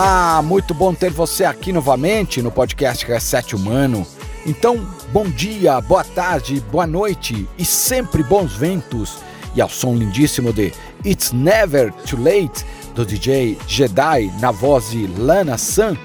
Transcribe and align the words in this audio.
Olá, 0.00 0.40
muito 0.42 0.72
bom 0.74 0.94
ter 0.94 1.10
você 1.10 1.44
aqui 1.44 1.72
novamente 1.72 2.40
no 2.40 2.52
podcast 2.52 3.04
Reset 3.04 3.56
Humano. 3.56 4.06
Então, 4.46 4.88
bom 5.12 5.24
dia, 5.28 5.80
boa 5.80 6.04
tarde, 6.04 6.60
boa 6.70 6.86
noite 6.86 7.48
e 7.58 7.64
sempre 7.64 8.22
bons 8.22 8.54
ventos. 8.54 9.18
E 9.56 9.60
ao 9.60 9.68
som 9.68 9.96
lindíssimo 9.96 10.52
de 10.52 10.72
It's 11.04 11.32
Never 11.32 11.92
Too 11.92 12.20
Late 12.22 12.64
do 12.94 13.04
DJ 13.04 13.58
Jedi 13.66 14.32
na 14.38 14.52
voz 14.52 14.90
de 14.90 15.04
Lana 15.08 15.58
San. 15.58 15.96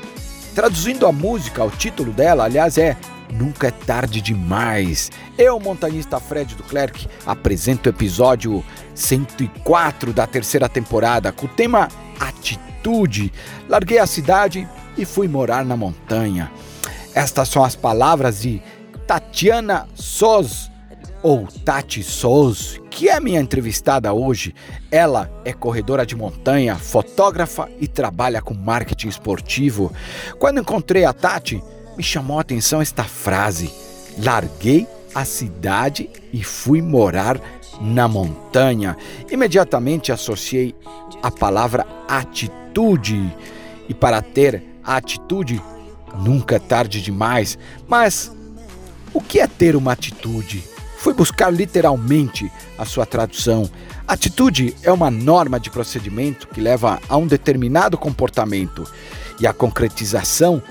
Traduzindo 0.55 1.05
a 1.05 1.11
música, 1.11 1.63
o 1.63 1.69
título 1.69 2.11
dela, 2.11 2.45
aliás, 2.45 2.79
é 2.79 2.97
Nunca 3.31 3.67
é 3.67 3.71
tarde 3.71 4.21
demais. 4.21 5.11
Eu, 5.37 5.59
montanhista 5.59 6.19
Fred 6.19 6.55
Duclerc, 6.55 7.07
apresento 7.27 7.87
o 7.87 7.91
episódio 7.91 8.65
104 8.95 10.11
da 10.11 10.25
terceira 10.25 10.67
temporada 10.67 11.31
com 11.31 11.45
o 11.45 11.49
tema 11.49 11.87
Atitude. 12.19 12.72
Larguei 13.69 13.99
a 13.99 14.05
cidade 14.05 14.67
e 14.97 15.05
fui 15.05 15.27
morar 15.27 15.63
na 15.65 15.77
montanha. 15.77 16.51
Estas 17.13 17.49
são 17.49 17.63
as 17.63 17.75
palavras 17.75 18.41
de 18.41 18.61
Tatiana 19.07 19.87
Soz, 19.93 20.71
ou 21.23 21.47
Tati 21.47 22.03
Soz, 22.03 22.81
que 22.89 23.07
é 23.07 23.19
minha 23.19 23.39
entrevistada 23.39 24.13
hoje. 24.13 24.53
Ela 24.91 25.31
é 25.45 25.53
corredora 25.53 26.05
de 26.05 26.15
montanha, 26.15 26.75
fotógrafa 26.75 27.69
e 27.79 27.87
trabalha 27.87 28.41
com 28.41 28.53
marketing 28.53 29.07
esportivo. 29.07 29.91
Quando 30.37 30.59
encontrei 30.59 31.05
a 31.05 31.13
Tati, 31.13 31.63
me 31.95 32.03
chamou 32.03 32.37
a 32.37 32.41
atenção 32.41 32.81
esta 32.81 33.05
frase: 33.05 33.71
larguei 34.17 34.85
a 35.15 35.23
cidade 35.23 36.09
e 36.33 36.43
fui 36.43 36.81
morar 36.81 37.39
na 37.81 38.07
montanha. 38.07 38.95
Imediatamente 39.29 40.11
associei 40.11 40.75
a 41.21 41.31
palavra 41.31 41.85
atitude. 42.07 43.33
E 43.87 43.93
para 43.93 44.21
ter 44.21 44.63
atitude, 44.83 45.61
nunca 46.19 46.55
é 46.55 46.59
tarde 46.59 47.01
demais. 47.01 47.57
Mas 47.87 48.31
o 49.13 49.21
que 49.21 49.39
é 49.39 49.47
ter 49.47 49.75
uma 49.75 49.91
atitude? 49.91 50.63
Fui 50.97 51.13
buscar 51.13 51.49
literalmente 51.49 52.51
a 52.77 52.85
sua 52.85 53.05
tradução. 53.05 53.69
Atitude 54.07 54.75
é 54.83 54.91
uma 54.91 55.11
norma 55.11 55.59
de 55.59 55.69
procedimento 55.69 56.47
que 56.47 56.61
leva 56.61 56.99
a 57.09 57.17
um 57.17 57.27
determinado 57.27 57.97
comportamento 57.97 58.85
e 59.39 59.47
a 59.47 59.53
concretização 59.53 60.61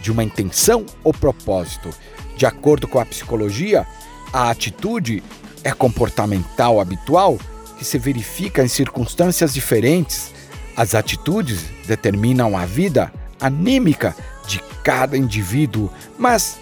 de 0.00 0.10
uma 0.10 0.24
intenção 0.24 0.84
ou 1.04 1.12
propósito. 1.12 1.90
De 2.36 2.46
acordo 2.46 2.88
com 2.88 2.98
a 2.98 3.04
psicologia, 3.04 3.86
a 4.32 4.50
atitude 4.50 5.22
é 5.64 5.72
comportamental 5.72 6.80
habitual 6.80 7.38
que 7.78 7.84
se 7.84 7.98
verifica 7.98 8.62
em 8.62 8.68
circunstâncias 8.68 9.52
diferentes. 9.52 10.32
As 10.76 10.94
atitudes 10.94 11.64
determinam 11.86 12.56
a 12.56 12.64
vida 12.64 13.12
anímica 13.40 14.14
de 14.46 14.60
cada 14.82 15.16
indivíduo, 15.16 15.90
mas 16.18 16.58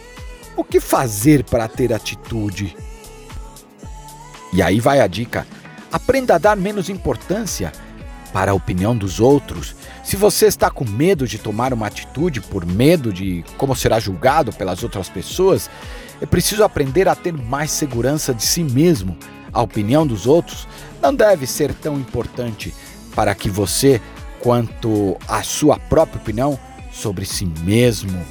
o 0.56 0.64
que 0.64 0.80
fazer 0.80 1.44
para 1.44 1.68
ter 1.68 1.92
atitude? 1.92 2.76
E 4.52 4.62
aí 4.62 4.80
vai 4.80 5.00
a 5.00 5.06
dica: 5.06 5.46
aprenda 5.92 6.34
a 6.34 6.38
dar 6.38 6.56
menos 6.56 6.88
importância 6.88 7.72
para 8.32 8.52
a 8.52 8.54
opinião 8.54 8.96
dos 8.96 9.20
outros. 9.20 9.74
Se 10.04 10.16
você 10.16 10.46
está 10.46 10.70
com 10.70 10.84
medo 10.84 11.26
de 11.26 11.38
tomar 11.38 11.72
uma 11.72 11.86
atitude 11.86 12.40
por 12.40 12.64
medo 12.64 13.12
de 13.12 13.44
como 13.56 13.74
será 13.74 13.98
julgado 13.98 14.52
pelas 14.52 14.82
outras 14.82 15.08
pessoas, 15.08 15.70
é 16.20 16.26
preciso 16.26 16.64
aprender 16.64 17.08
a 17.08 17.14
ter 17.14 17.32
mais 17.32 17.70
segurança 17.70 18.34
de 18.34 18.42
si 18.42 18.62
mesmo. 18.62 19.16
A 19.52 19.62
opinião 19.62 20.06
dos 20.06 20.26
outros 20.26 20.68
não 21.02 21.14
deve 21.14 21.46
ser 21.46 21.74
tão 21.74 21.98
importante 21.98 22.74
para 23.14 23.34
que 23.34 23.50
você 23.50 24.00
quanto 24.40 25.16
a 25.28 25.42
sua 25.42 25.78
própria 25.78 26.20
opinião 26.20 26.58
sobre 26.92 27.24
si 27.24 27.46
mesmo. 27.62 28.24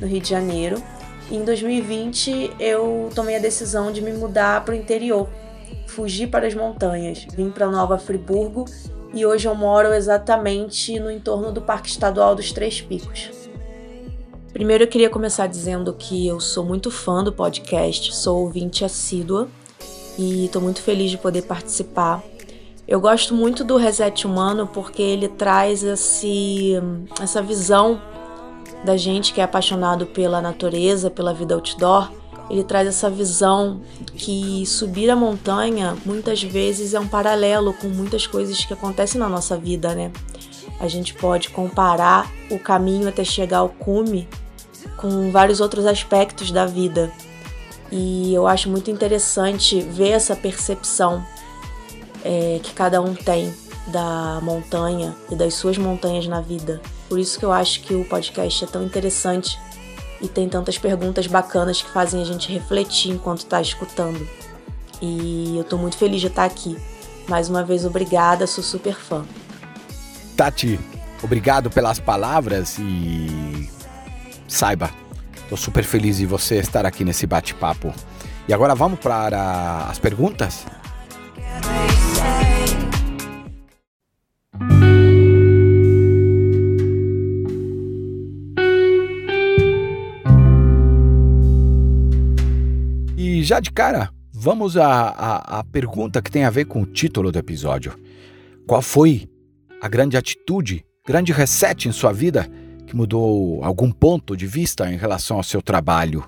no 0.00 0.06
Rio 0.06 0.22
de 0.22 0.30
Janeiro, 0.30 0.82
e 1.30 1.36
em 1.36 1.44
2020 1.44 2.52
eu 2.58 3.10
tomei 3.14 3.36
a 3.36 3.38
decisão 3.38 3.92
de 3.92 4.00
me 4.00 4.12
mudar 4.12 4.64
para 4.64 4.72
o 4.72 4.76
interior, 4.76 5.28
fugir 5.86 6.28
para 6.28 6.46
as 6.46 6.54
montanhas, 6.54 7.26
vim 7.34 7.50
para 7.50 7.70
Nova 7.70 7.98
Friburgo 7.98 8.64
e 9.14 9.26
hoje 9.26 9.46
eu 9.46 9.54
moro 9.54 9.92
exatamente 9.92 10.98
no 10.98 11.10
entorno 11.10 11.52
do 11.52 11.60
Parque 11.60 11.88
Estadual 11.88 12.34
dos 12.34 12.52
Três 12.52 12.80
Picos. 12.80 13.30
Primeiro 14.52 14.84
eu 14.84 14.88
queria 14.88 15.10
começar 15.10 15.46
dizendo 15.46 15.92
que 15.94 16.26
eu 16.26 16.38
sou 16.40 16.64
muito 16.64 16.90
fã 16.90 17.24
do 17.24 17.32
podcast, 17.32 18.14
sou 18.14 18.40
ouvinte 18.40 18.84
assídua 18.84 19.48
e 20.18 20.46
estou 20.46 20.60
muito 20.60 20.82
feliz 20.82 21.10
de 21.10 21.18
poder 21.18 21.42
participar. 21.42 22.22
Eu 22.86 23.00
gosto 23.00 23.34
muito 23.34 23.64
do 23.64 23.76
Reset 23.76 24.26
Humano 24.26 24.66
porque 24.66 25.00
ele 25.00 25.28
traz 25.28 25.82
esse, 25.82 26.74
essa 27.20 27.40
visão 27.40 28.00
da 28.84 28.96
gente 28.96 29.32
que 29.32 29.40
é 29.40 29.44
apaixonado 29.44 30.06
pela 30.06 30.40
natureza, 30.40 31.10
pela 31.10 31.32
vida 31.32 31.54
outdoor. 31.54 32.10
Ele 32.52 32.62
traz 32.62 32.86
essa 32.86 33.08
visão 33.08 33.80
que 34.14 34.66
subir 34.66 35.08
a 35.08 35.16
montanha 35.16 35.96
muitas 36.04 36.42
vezes 36.42 36.92
é 36.92 37.00
um 37.00 37.08
paralelo 37.08 37.72
com 37.72 37.88
muitas 37.88 38.26
coisas 38.26 38.62
que 38.62 38.74
acontecem 38.74 39.18
na 39.18 39.26
nossa 39.26 39.56
vida, 39.56 39.94
né? 39.94 40.12
A 40.78 40.86
gente 40.86 41.14
pode 41.14 41.48
comparar 41.48 42.30
o 42.50 42.58
caminho 42.58 43.08
até 43.08 43.24
chegar 43.24 43.58
ao 43.58 43.70
cume 43.70 44.28
com 44.98 45.30
vários 45.30 45.60
outros 45.60 45.86
aspectos 45.86 46.50
da 46.50 46.66
vida. 46.66 47.10
E 47.90 48.34
eu 48.34 48.46
acho 48.46 48.68
muito 48.68 48.90
interessante 48.90 49.80
ver 49.80 50.10
essa 50.10 50.36
percepção 50.36 51.24
é, 52.22 52.60
que 52.62 52.74
cada 52.74 53.00
um 53.00 53.14
tem 53.14 53.50
da 53.86 54.40
montanha 54.42 55.16
e 55.30 55.34
das 55.34 55.54
suas 55.54 55.78
montanhas 55.78 56.26
na 56.26 56.42
vida. 56.42 56.82
Por 57.08 57.18
isso 57.18 57.38
que 57.38 57.46
eu 57.46 57.52
acho 57.52 57.80
que 57.80 57.94
o 57.94 58.04
podcast 58.04 58.64
é 58.64 58.66
tão 58.66 58.82
interessante 58.82 59.58
e 60.22 60.28
tem 60.28 60.48
tantas 60.48 60.78
perguntas 60.78 61.26
bacanas 61.26 61.82
que 61.82 61.90
fazem 61.90 62.22
a 62.22 62.24
gente 62.24 62.50
refletir 62.50 63.10
enquanto 63.10 63.40
está 63.40 63.60
escutando. 63.60 64.26
E 65.00 65.58
eu 65.58 65.64
tô 65.64 65.76
muito 65.76 65.98
feliz 65.98 66.20
de 66.20 66.28
estar 66.28 66.44
aqui. 66.44 66.78
Mais 67.28 67.48
uma 67.48 67.64
vez, 67.64 67.84
obrigada, 67.84 68.46
sou 68.46 68.62
super 68.62 68.94
fã. 68.94 69.24
Tati, 70.36 70.78
obrigado 71.22 71.68
pelas 71.70 71.98
palavras 71.98 72.76
e 72.78 73.68
saiba, 74.46 74.90
tô 75.48 75.56
super 75.56 75.84
feliz 75.84 76.18
de 76.18 76.26
você 76.26 76.56
estar 76.56 76.86
aqui 76.86 77.04
nesse 77.04 77.26
bate-papo. 77.26 77.92
E 78.48 78.54
agora 78.54 78.74
vamos 78.74 79.00
para 79.00 79.86
as 79.88 79.98
perguntas? 79.98 80.64
Já 93.52 93.60
de 93.60 93.70
cara, 93.70 94.08
vamos 94.32 94.78
à, 94.78 94.88
à, 94.88 95.58
à 95.58 95.64
pergunta 95.64 96.22
que 96.22 96.30
tem 96.30 96.44
a 96.44 96.48
ver 96.48 96.64
com 96.64 96.80
o 96.80 96.86
título 96.86 97.30
do 97.30 97.38
episódio. 97.38 97.94
Qual 98.66 98.80
foi 98.80 99.28
a 99.78 99.88
grande 99.88 100.16
atitude, 100.16 100.82
grande 101.06 101.32
reset 101.32 101.86
em 101.86 101.92
sua 101.92 102.14
vida 102.14 102.48
que 102.86 102.96
mudou 102.96 103.62
algum 103.62 103.92
ponto 103.92 104.34
de 104.34 104.46
vista 104.46 104.90
em 104.90 104.96
relação 104.96 105.36
ao 105.36 105.42
seu 105.42 105.60
trabalho? 105.60 106.24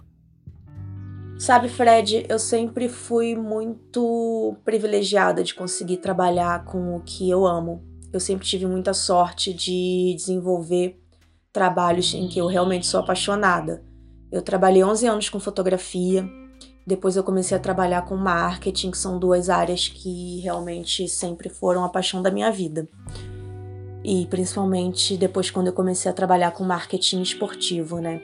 Sabe, 1.38 1.70
Fred, 1.70 2.26
eu 2.28 2.38
sempre 2.38 2.90
fui 2.90 3.34
muito 3.34 4.54
privilegiada 4.62 5.42
de 5.42 5.54
conseguir 5.54 5.96
trabalhar 5.96 6.66
com 6.66 6.94
o 6.94 7.00
que 7.00 7.30
eu 7.30 7.46
amo. 7.46 7.82
Eu 8.12 8.20
sempre 8.20 8.46
tive 8.46 8.66
muita 8.66 8.92
sorte 8.92 9.54
de 9.54 10.12
desenvolver 10.14 11.00
trabalhos 11.50 12.12
em 12.12 12.28
que 12.28 12.38
eu 12.38 12.46
realmente 12.46 12.86
sou 12.86 13.00
apaixonada. 13.00 13.82
Eu 14.30 14.42
trabalhei 14.42 14.84
11 14.84 15.06
anos 15.06 15.28
com 15.30 15.40
fotografia, 15.40 16.28
depois 16.86 17.16
eu 17.16 17.24
comecei 17.24 17.56
a 17.56 17.60
trabalhar 17.60 18.02
com 18.02 18.16
marketing, 18.16 18.90
que 18.90 18.98
são 18.98 19.18
duas 19.18 19.48
áreas 19.48 19.88
que 19.88 20.40
realmente 20.40 21.08
sempre 21.08 21.48
foram 21.48 21.82
a 21.84 21.88
paixão 21.88 22.20
da 22.20 22.30
minha 22.30 22.50
vida. 22.50 22.86
E 24.04 24.26
principalmente 24.26 25.16
depois 25.16 25.50
quando 25.50 25.68
eu 25.68 25.72
comecei 25.72 26.10
a 26.10 26.14
trabalhar 26.14 26.50
com 26.50 26.62
marketing 26.62 27.22
esportivo, 27.22 28.00
né? 28.00 28.20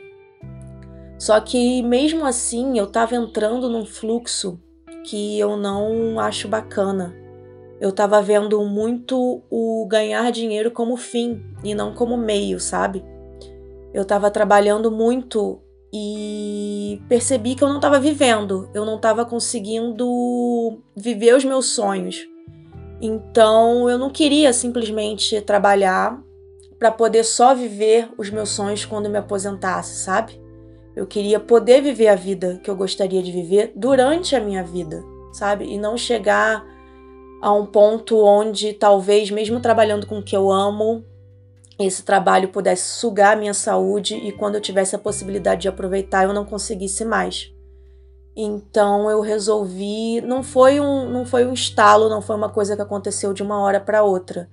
Só 1.18 1.40
que 1.40 1.82
mesmo 1.82 2.24
assim 2.26 2.78
eu 2.78 2.86
tava 2.86 3.14
entrando 3.14 3.68
num 3.68 3.86
fluxo 3.86 4.60
que 5.04 5.38
eu 5.38 5.56
não 5.56 6.20
acho 6.20 6.46
bacana. 6.46 7.14
Eu 7.80 7.92
tava 7.92 8.20
vendo 8.20 8.62
muito 8.66 9.42
o 9.50 9.86
ganhar 9.88 10.30
dinheiro 10.30 10.70
como 10.70 10.98
fim 10.98 11.42
e 11.64 11.74
não 11.74 11.94
como 11.94 12.14
meio, 12.16 12.60
sabe? 12.60 13.02
Eu 13.94 14.04
tava 14.04 14.30
trabalhando 14.30 14.90
muito 14.90 15.60
e 15.92 17.02
percebi 17.08 17.54
que 17.54 17.64
eu 17.64 17.68
não 17.68 17.76
estava 17.76 17.98
vivendo, 17.98 18.70
eu 18.72 18.84
não 18.84 18.96
estava 18.96 19.24
conseguindo 19.24 20.78
viver 20.94 21.34
os 21.34 21.44
meus 21.44 21.66
sonhos. 21.66 22.26
Então 23.00 23.88
eu 23.88 23.98
não 23.98 24.10
queria 24.10 24.52
simplesmente 24.52 25.40
trabalhar 25.40 26.22
para 26.78 26.90
poder 26.90 27.24
só 27.24 27.54
viver 27.54 28.08
os 28.16 28.30
meus 28.30 28.50
sonhos 28.50 28.84
quando 28.84 29.10
me 29.10 29.18
aposentasse, 29.18 30.02
sabe? 30.02 30.40
Eu 30.94 31.06
queria 31.06 31.40
poder 31.40 31.82
viver 31.82 32.08
a 32.08 32.14
vida 32.14 32.60
que 32.62 32.70
eu 32.70 32.76
gostaria 32.76 33.22
de 33.22 33.32
viver 33.32 33.72
durante 33.74 34.34
a 34.36 34.40
minha 34.40 34.62
vida, 34.62 35.02
sabe? 35.32 35.64
E 35.64 35.78
não 35.78 35.96
chegar 35.96 36.64
a 37.40 37.52
um 37.52 37.64
ponto 37.64 38.22
onde 38.22 38.72
talvez, 38.74 39.30
mesmo 39.30 39.60
trabalhando 39.60 40.06
com 40.06 40.18
o 40.18 40.22
que 40.22 40.36
eu 40.36 40.50
amo, 40.50 41.04
esse 41.86 42.02
trabalho 42.02 42.48
pudesse 42.48 42.98
sugar 42.98 43.36
a 43.36 43.40
minha 43.40 43.54
saúde 43.54 44.14
e 44.14 44.32
quando 44.32 44.56
eu 44.56 44.60
tivesse 44.60 44.94
a 44.94 44.98
possibilidade 44.98 45.62
de 45.62 45.68
aproveitar 45.68 46.24
eu 46.24 46.32
não 46.32 46.44
conseguisse 46.44 47.04
mais. 47.04 47.52
Então 48.36 49.10
eu 49.10 49.20
resolvi, 49.20 50.20
não 50.20 50.42
foi 50.42 50.80
um, 50.80 51.08
não 51.10 51.24
foi 51.24 51.44
um 51.44 51.52
estalo, 51.52 52.08
não 52.08 52.22
foi 52.22 52.36
uma 52.36 52.48
coisa 52.48 52.76
que 52.76 52.82
aconteceu 52.82 53.32
de 53.32 53.42
uma 53.42 53.60
hora 53.60 53.80
para 53.80 54.02
outra. 54.02 54.48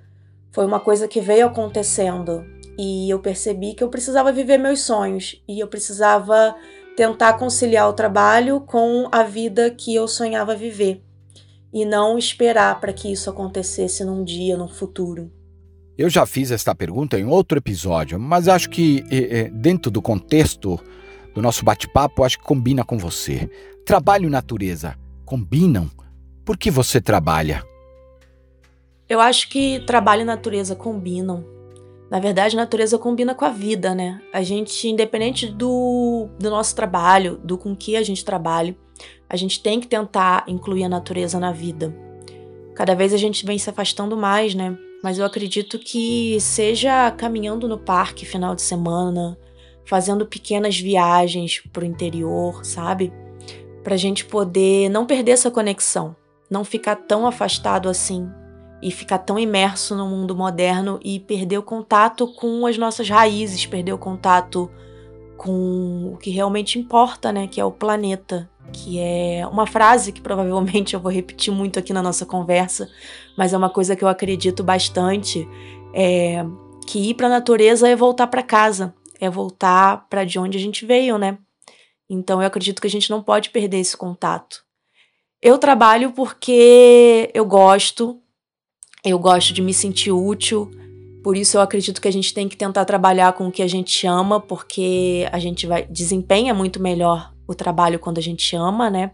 Foi 0.52 0.66
uma 0.66 0.80
coisa 0.80 1.08
que 1.08 1.22
veio 1.22 1.46
acontecendo 1.46 2.44
e 2.78 3.10
eu 3.10 3.20
percebi 3.20 3.74
que 3.74 3.84
eu 3.84 3.90
precisava 3.90 4.32
viver 4.32 4.58
meus 4.58 4.82
sonhos 4.82 5.42
e 5.48 5.60
eu 5.60 5.68
precisava 5.68 6.56
tentar 6.96 7.34
conciliar 7.34 7.88
o 7.90 7.94
trabalho 7.94 8.62
com 8.62 9.08
a 9.12 9.24
vida 9.24 9.70
que 9.70 9.94
eu 9.94 10.08
sonhava 10.08 10.56
viver 10.56 11.04
e 11.72 11.86
não 11.86 12.18
esperar 12.18 12.80
para 12.80 12.94
que 12.94 13.12
isso 13.12 13.30
acontecesse 13.30 14.04
num 14.04 14.24
dia, 14.24 14.58
no 14.58 14.68
futuro. 14.68 15.32
Eu 15.98 16.10
já 16.12 16.28
fiz 16.28 16.52
esta 16.52 16.76
pergunta 16.76 17.20
em 17.20 17.26
outro 17.26 17.58
episódio, 17.58 18.20
mas 18.20 18.48
acho 18.48 18.70
que 18.70 19.04
dentro 19.52 19.90
do 19.90 20.00
contexto 20.00 20.80
do 21.34 21.42
nosso 21.42 21.66
bate-papo, 21.66 22.24
acho 22.24 22.38
que 22.38 22.44
combina 22.44 22.84
com 22.84 23.00
você. 23.00 23.50
Trabalho 23.84 24.28
e 24.28 24.30
natureza 24.30 24.96
combinam? 25.26 25.90
Por 26.46 26.56
que 26.56 26.70
você 26.70 27.02
trabalha? 27.02 27.64
Eu 29.10 29.20
acho 29.20 29.50
que 29.50 29.80
trabalho 29.88 30.22
e 30.22 30.26
natureza 30.26 30.76
combinam. 30.76 31.44
Na 32.12 32.20
verdade, 32.20 32.56
natureza 32.56 32.98
combina 33.00 33.34
com 33.34 33.46
a 33.46 33.50
vida, 33.50 33.96
né? 33.96 34.22
A 34.32 34.44
gente, 34.44 34.88
independente 34.88 35.48
do, 35.48 36.30
do 36.40 36.50
nosso 36.50 36.76
trabalho, 36.76 37.38
do 37.44 37.58
com 37.58 37.76
que 37.76 37.96
a 37.96 38.04
gente 38.04 38.24
trabalha, 38.24 38.78
a 39.28 39.36
gente 39.36 39.62
tem 39.62 39.80
que 39.80 39.88
tentar 39.88 40.46
incluir 40.48 40.84
a 40.84 40.90
natureza 40.90 41.40
na 41.40 41.52
vida. 41.52 41.94
Cada 42.76 42.94
vez 42.94 43.14
a 43.14 43.18
gente 43.18 43.46
vem 43.46 43.58
se 43.58 43.70
afastando 43.70 44.16
mais, 44.16 44.54
né? 44.54 44.78
Mas 45.04 45.20
eu 45.20 45.26
acredito 45.26 45.78
que 45.78 46.40
seja 46.40 47.12
caminhando 47.12 47.68
no 47.68 47.78
parque 47.78 48.26
final 48.26 48.56
de 48.56 48.62
semana, 48.62 49.38
fazendo 49.86 50.26
pequenas 50.26 50.80
viagens 50.80 51.62
para 51.72 51.84
o 51.84 51.88
interior, 51.88 52.66
sabe? 52.66 53.14
Para 53.84 53.94
a 53.94 53.98
gente 53.98 54.26
poder 54.26 54.90
não 54.90 55.06
perder 55.06 55.32
essa 55.32 55.52
conexão, 55.52 56.16
não 56.50 56.64
ficar 56.64 56.96
tão 56.96 57.26
afastado 57.26 57.88
assim 57.88 58.28
e 58.82 58.92
ficar 58.92 59.20
tão 59.20 59.40
imerso 59.40 59.96
no 59.96 60.08
mundo 60.08 60.36
moderno 60.36 61.00
e 61.04 61.20
perder 61.20 61.58
o 61.58 61.64
contato 61.64 62.28
com 62.28 62.66
as 62.66 62.78
nossas 62.78 63.10
raízes, 63.10 63.66
perder 63.66 63.94
o 63.94 63.98
contato 63.98 64.70
com 65.38 66.14
o 66.14 66.18
que 66.18 66.30
realmente 66.30 66.78
importa, 66.78 67.32
né? 67.32 67.48
Que 67.48 67.62
é 67.62 67.66
o 67.66 67.72
planeta, 67.72 68.50
que 68.72 69.00
é 69.00 69.46
uma 69.48 69.66
frase 69.66 70.12
que 70.12 70.22
provavelmente 70.22 70.94
eu 70.94 71.00
vou 71.00 71.12
repetir 71.12 71.54
muito 71.54 71.80
aqui 71.80 71.94
na 71.94 72.02
nossa 72.02 72.26
conversa, 72.26 72.90
mas 73.38 73.54
é 73.54 73.58
uma 73.58 73.70
coisa 73.70 73.96
que 73.96 74.04
eu 74.04 74.08
acredito 74.08 74.64
bastante, 74.64 75.48
é 75.94 76.46
que 76.88 77.10
ir 77.10 77.16
para 77.16 77.28
a 77.28 77.30
natureza 77.30 77.88
é 77.88 77.96
voltar 77.96 78.28
para 78.28 78.42
casa, 78.42 78.96
é 79.20 79.30
voltar 79.30 80.08
para 80.10 80.24
de 80.24 80.40
onde 80.40 80.58
a 80.58 80.62
gente 80.62 80.86
veio, 80.86 81.18
né? 81.18 81.38
Então 82.10 82.42
eu 82.42 82.48
acredito 82.48 82.82
que 82.82 82.88
a 82.88 82.90
gente 82.90 83.10
não 83.10 83.22
pode 83.22 83.50
perder 83.50 83.80
esse 83.80 83.98
contato. 83.98 84.64
Eu 85.42 85.58
trabalho 85.58 86.14
porque 86.14 87.30
eu 87.34 87.46
gosto, 87.46 88.22
eu 89.04 89.20
gosto 89.20 89.54
de 89.54 89.62
me 89.62 89.74
sentir 89.74 90.12
útil, 90.12 90.72
por 91.22 91.36
isso 91.36 91.58
eu 91.58 91.62
acredito 91.62 92.02
que 92.02 92.08
a 92.08 92.12
gente 92.12 92.34
tem 92.34 92.48
que 92.48 92.56
tentar 92.56 92.86
trabalhar 92.86 93.34
com 93.34 93.48
o 93.48 93.52
que 93.52 93.62
a 93.62 93.68
gente 93.68 94.08
ama, 94.08 94.40
porque 94.40 95.28
a 95.32 95.40
gente 95.40 95.68
vai 95.68 95.86
desempenha 95.86 96.54
muito 96.54 96.82
melhor 96.82 97.34
o 97.48 97.56
trabalho 97.56 98.00
quando 98.00 98.18
a 98.18 98.22
gente 98.22 98.56
ama, 98.56 98.90
né? 98.90 99.12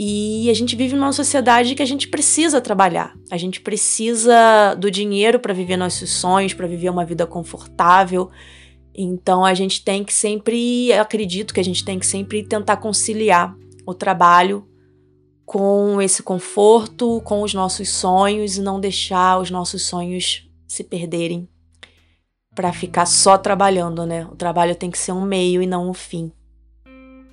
E 0.00 0.48
a 0.48 0.54
gente 0.54 0.76
vive 0.76 0.94
numa 0.94 1.12
sociedade 1.12 1.74
que 1.74 1.82
a 1.82 1.86
gente 1.86 2.06
precisa 2.06 2.60
trabalhar. 2.60 3.16
A 3.32 3.36
gente 3.36 3.60
precisa 3.60 4.74
do 4.74 4.90
dinheiro 4.90 5.40
para 5.40 5.52
viver 5.52 5.76
nossos 5.76 6.10
sonhos, 6.10 6.54
para 6.54 6.68
viver 6.68 6.88
uma 6.88 7.04
vida 7.04 7.26
confortável. 7.26 8.30
Então 8.94 9.44
a 9.44 9.54
gente 9.54 9.84
tem 9.84 10.04
que 10.04 10.14
sempre, 10.14 10.92
acredito 10.92 11.52
que 11.52 11.58
a 11.58 11.64
gente 11.64 11.84
tem 11.84 11.98
que 11.98 12.06
sempre 12.06 12.44
tentar 12.44 12.76
conciliar 12.76 13.56
o 13.84 13.92
trabalho 13.92 14.68
com 15.44 16.00
esse 16.00 16.22
conforto, 16.22 17.20
com 17.22 17.42
os 17.42 17.52
nossos 17.52 17.88
sonhos 17.88 18.56
e 18.56 18.60
não 18.60 18.78
deixar 18.78 19.40
os 19.40 19.50
nossos 19.50 19.82
sonhos 19.82 20.48
se 20.68 20.84
perderem 20.84 21.48
para 22.54 22.72
ficar 22.72 23.06
só 23.06 23.38
trabalhando, 23.38 24.04
né? 24.04 24.26
O 24.26 24.36
trabalho 24.36 24.74
tem 24.74 24.90
que 24.90 24.98
ser 24.98 25.12
um 25.12 25.22
meio 25.22 25.62
e 25.62 25.66
não 25.66 25.88
um 25.88 25.94
fim. 25.94 26.30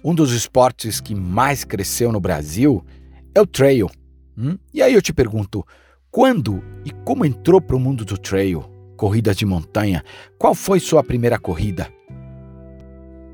Um 0.08 0.14
dos 0.14 0.34
esportes 0.34 1.02
que 1.02 1.16
mais 1.16 1.64
cresceu 1.64 2.12
no 2.12 2.20
Brasil 2.20 2.86
é 3.34 3.42
o 3.42 3.48
trail. 3.48 3.90
Hum? 4.38 4.56
E 4.72 4.84
aí 4.84 4.94
eu 4.94 5.02
te 5.02 5.12
pergunto, 5.12 5.66
quando 6.12 6.64
e 6.86 6.92
como 6.92 7.26
entrou 7.26 7.60
para 7.60 7.76
o 7.76 7.80
mundo 7.80 8.06
do 8.06 8.16
trail, 8.16 8.64
corridas 8.96 9.36
de 9.36 9.48
montanha? 9.48 10.04
Qual 10.38 10.54
foi 10.54 10.80
sua 10.80 11.04
primeira 11.04 11.40
corrida? 11.40 11.92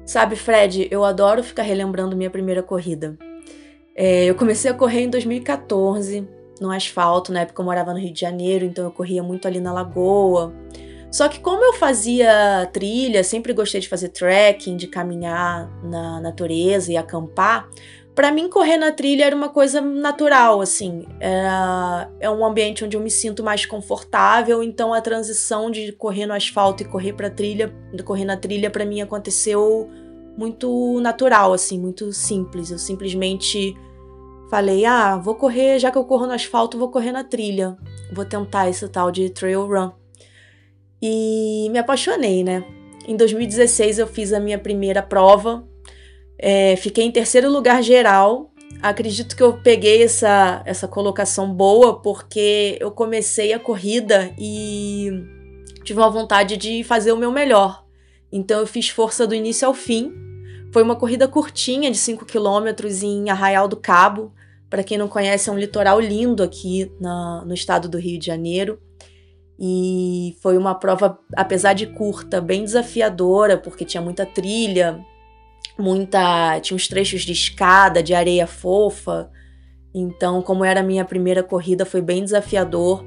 Sabe, 0.06 0.38
Fred, 0.38 0.88
eu 0.90 1.04
adoro 1.04 1.44
ficar 1.44 1.63
relembrando 1.63 2.16
minha 2.16 2.30
primeira 2.30 2.63
corrida. 2.63 3.18
É, 3.94 4.24
eu 4.24 4.36
comecei 4.36 4.72
a 4.72 4.74
correr 4.74 5.01
em 5.01 5.10
2014, 5.10 6.25
no 6.62 6.72
asfalto, 6.72 7.34
na 7.34 7.42
época 7.42 7.62
eu 7.62 7.66
morava 7.66 7.92
no 7.92 8.00
Rio 8.00 8.13
de 8.13 8.22
Janeiro, 8.22 8.63
então 8.63 8.86
eu 8.86 8.92
corria 8.92 9.22
muito 9.22 9.46
ali 9.46 9.60
na 9.60 9.74
lagoa. 9.74 10.54
Só 11.12 11.27
que 11.27 11.39
como 11.41 11.63
eu 11.63 11.74
fazia 11.74 12.70
trilha, 12.72 13.24
sempre 13.24 13.51
gostei 13.51 13.82
de 13.82 13.89
fazer 13.89 14.10
trekking, 14.10 14.77
de 14.77 14.88
caminhar 14.88 15.70
na 15.84 16.22
natureza 16.22 16.91
e 16.91 16.96
acampar, 16.96 17.70
para 18.15 18.32
mim 18.32 18.50
correr 18.50 18.77
na 18.77 18.91
trilha 18.91 19.25
era 19.25 19.36
uma 19.36 19.50
coisa 19.50 19.82
natural, 19.82 20.62
assim. 20.62 21.06
Era, 21.20 22.10
é 22.20 22.30
um 22.30 22.46
ambiente 22.46 22.86
onde 22.86 22.96
eu 22.96 23.01
me 23.01 23.10
sinto 23.10 23.44
mais 23.44 23.65
confortável, 23.65 24.63
então 24.63 24.94
a 24.94 25.01
transição 25.01 25.70
de 25.70 25.91
correr 25.91 26.25
no 26.25 26.34
asfalto 26.34 26.84
e 26.84 26.86
correr 26.86 27.13
para 27.13 27.30
trilha, 27.30 27.74
correr 28.06 28.25
na 28.25 28.38
trilha 28.38 28.70
para 28.70 28.86
mim 28.86 29.01
aconteceu 29.01 29.89
muito 30.38 31.00
natural, 31.01 31.53
assim, 31.53 31.77
muito 31.80 32.13
simples. 32.13 32.72
Eu 32.72 32.80
simplesmente 32.80 33.75
falei: 34.50 34.86
ah, 34.86 35.18
vou 35.18 35.36
correr, 35.36 35.80
já 35.80 35.91
que 35.91 35.98
eu 35.98 36.06
corro 36.06 36.25
no 36.25 36.34
asfalto, 36.34 36.77
vou 36.77 36.89
correr 36.89 37.12
na 37.12 37.24
trilha. 37.24 37.77
Vou 38.13 38.25
tentar 38.25 38.70
esse 38.70 38.88
tal 38.89 39.12
de 39.12 39.30
trail 39.30 39.65
run. 39.65 40.00
E 41.01 41.67
me 41.72 41.79
apaixonei, 41.79 42.43
né? 42.43 42.63
Em 43.08 43.15
2016 43.15 44.00
eu 44.00 44.08
fiz 44.08 44.31
a 44.31 44.39
minha 44.39 44.60
primeira 44.60 45.01
prova, 45.01 45.67
é, 46.38 46.75
fiquei 46.75 47.03
em 47.03 47.12
terceiro 47.12 47.50
lugar 47.51 47.81
geral. 47.81 48.51
Acredito 48.81 49.36
que 49.36 49.43
eu 49.43 49.53
peguei 49.62 50.03
essa, 50.03 50.62
essa 50.65 50.88
colocação 50.88 51.53
boa 51.53 52.01
porque 52.01 52.77
eu 52.79 52.89
comecei 52.89 53.53
a 53.53 53.60
corrida 53.60 54.34
e 54.39 55.12
tive 55.84 56.00
uma 56.00 56.10
vontade 56.10 56.58
de 56.58 56.84
fazer 56.84 57.12
o 57.12 57.17
meu 57.17 57.31
melhor. 57.31 57.86
Então 58.31 58.60
eu 58.60 58.67
fiz 58.67 58.89
força 58.89 59.27
do 59.27 59.36
início 59.36 59.67
ao 59.67 59.74
fim. 59.74 60.13
Foi 60.72 60.81
uma 60.81 60.96
corrida 60.96 61.27
curtinha 61.27 61.91
de 61.91 61.98
5 61.98 62.25
quilômetros 62.25 63.03
em 63.03 63.29
Arraial 63.29 63.67
do 63.67 63.75
Cabo. 63.75 64.34
Para 64.70 64.84
quem 64.84 64.98
não 64.98 65.08
conhece, 65.08 65.50
é 65.50 65.51
um 65.53 65.60
litoral 65.60 66.00
lindo 66.00 66.41
aqui 66.41 66.89
na, 67.00 67.43
no 67.46 67.53
estado 67.53 67.89
do 67.89 68.00
Rio 68.00 68.17
de 68.17 68.25
Janeiro. 68.25 68.79
E 69.63 70.36
foi 70.41 70.58
uma 70.58 70.74
prova, 70.74 71.20
apesar 71.36 71.74
de 71.74 71.86
curta, 71.86 72.41
bem 72.41 72.63
desafiadora, 72.63 73.60
porque 73.60 73.86
tinha 73.86 74.01
muita 74.01 74.25
trilha, 74.25 75.06
muita. 75.77 76.60
tinha 76.62 76.75
uns 76.75 76.88
trechos 76.88 77.22
de 77.22 77.32
escada, 77.32 78.01
de 78.01 78.15
areia 78.15 78.48
fofa. 78.48 79.30
Então, 79.94 80.41
como 80.41 80.65
era 80.65 80.80
a 80.80 80.84
minha 80.84 81.06
primeira 81.06 81.44
corrida, 81.44 81.86
foi 81.86 82.01
bem 82.01 82.24
desafiador. 82.24 83.06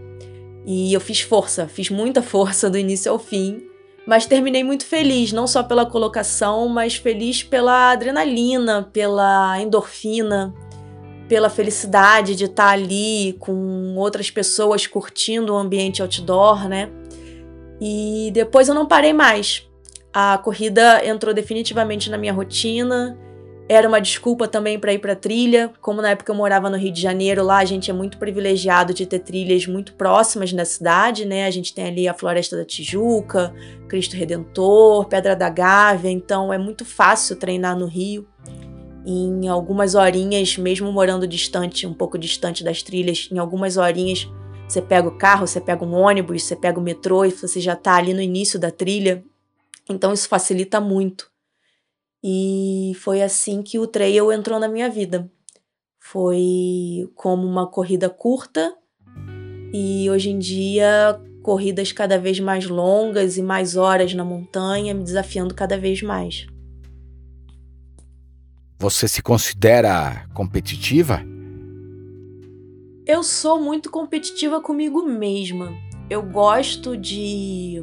E 0.64 0.94
eu 0.94 1.00
fiz 1.00 1.22
força, 1.22 1.66
fiz 1.66 1.90
muita 1.90 2.22
força 2.22 2.70
do 2.70 2.78
início 2.78 3.10
ao 3.10 3.18
fim. 3.18 3.60
Mas 4.06 4.24
terminei 4.24 4.62
muito 4.62 4.86
feliz, 4.86 5.32
não 5.32 5.48
só 5.48 5.60
pela 5.60 5.84
colocação, 5.84 6.68
mas 6.68 6.94
feliz 6.94 7.42
pela 7.42 7.90
adrenalina, 7.90 8.88
pela 8.92 9.60
endorfina, 9.60 10.54
pela 11.28 11.48
felicidade 11.48 12.34
de 12.34 12.44
estar 12.44 12.70
ali 12.70 13.36
com 13.38 13.94
outras 13.96 14.30
pessoas 14.30 14.86
curtindo 14.86 15.54
o 15.54 15.56
ambiente 15.56 16.02
outdoor, 16.02 16.68
né? 16.68 16.90
E 17.80 18.30
depois 18.32 18.68
eu 18.68 18.74
não 18.74 18.86
parei 18.86 19.12
mais. 19.12 19.68
A 20.12 20.38
corrida 20.38 21.04
entrou 21.04 21.34
definitivamente 21.34 22.10
na 22.10 22.18
minha 22.18 22.32
rotina. 22.32 23.18
Era 23.66 23.88
uma 23.88 24.00
desculpa 24.00 24.46
também 24.46 24.78
para 24.78 24.92
ir 24.92 24.98
para 24.98 25.16
trilha, 25.16 25.72
como 25.80 26.02
na 26.02 26.10
época 26.10 26.30
eu 26.30 26.36
morava 26.36 26.68
no 26.68 26.76
Rio 26.76 26.92
de 26.92 27.00
Janeiro, 27.00 27.42
lá 27.42 27.58
a 27.58 27.64
gente 27.64 27.90
é 27.90 27.94
muito 27.94 28.18
privilegiado 28.18 28.92
de 28.92 29.06
ter 29.06 29.20
trilhas 29.20 29.66
muito 29.66 29.94
próximas 29.94 30.52
da 30.52 30.66
cidade, 30.66 31.24
né? 31.24 31.46
A 31.46 31.50
gente 31.50 31.74
tem 31.74 31.86
ali 31.86 32.06
a 32.06 32.12
Floresta 32.12 32.58
da 32.58 32.64
Tijuca, 32.64 33.54
Cristo 33.88 34.16
Redentor, 34.16 35.06
Pedra 35.06 35.34
da 35.34 35.48
Gávea, 35.48 36.10
então 36.10 36.52
é 36.52 36.58
muito 36.58 36.84
fácil 36.84 37.36
treinar 37.36 37.74
no 37.74 37.86
Rio 37.86 38.28
em 39.04 39.48
algumas 39.48 39.94
horinhas, 39.94 40.56
mesmo 40.56 40.90
morando 40.90 41.26
distante, 41.26 41.86
um 41.86 41.94
pouco 41.94 42.18
distante 42.18 42.64
das 42.64 42.82
trilhas, 42.82 43.28
em 43.30 43.38
algumas 43.38 43.76
horinhas 43.76 44.28
você 44.68 44.80
pega 44.80 45.06
o 45.06 45.16
carro, 45.16 45.46
você 45.46 45.60
pega 45.60 45.84
um 45.84 45.92
ônibus, 45.92 46.42
você 46.42 46.56
pega 46.56 46.80
o 46.80 46.82
metrô 46.82 47.24
e 47.24 47.30
você 47.30 47.60
já 47.60 47.74
está 47.74 47.96
ali 47.96 48.14
no 48.14 48.20
início 48.20 48.58
da 48.58 48.70
trilha. 48.70 49.22
Então 49.88 50.12
isso 50.12 50.28
facilita 50.28 50.80
muito. 50.80 51.30
E 52.22 52.92
foi 53.00 53.22
assim 53.22 53.62
que 53.62 53.78
o 53.78 53.86
trail 53.86 54.32
entrou 54.32 54.58
na 54.58 54.68
minha 54.68 54.88
vida. 54.88 55.30
Foi 55.98 57.10
como 57.14 57.46
uma 57.46 57.66
corrida 57.66 58.08
curta 58.08 58.74
e 59.72 60.08
hoje 60.10 60.30
em 60.30 60.38
dia 60.38 61.20
corridas 61.42 61.92
cada 61.92 62.18
vez 62.18 62.40
mais 62.40 62.66
longas 62.66 63.36
e 63.36 63.42
mais 63.42 63.76
horas 63.76 64.14
na 64.14 64.24
montanha, 64.24 64.94
me 64.94 65.04
desafiando 65.04 65.54
cada 65.54 65.76
vez 65.76 66.00
mais. 66.00 66.46
Você 68.78 69.08
se 69.08 69.22
considera 69.22 70.26
competitiva? 70.34 71.22
Eu 73.06 73.22
sou 73.22 73.60
muito 73.60 73.90
competitiva 73.90 74.60
comigo 74.60 75.02
mesma. 75.02 75.72
Eu 76.10 76.22
gosto 76.22 76.96
de 76.96 77.82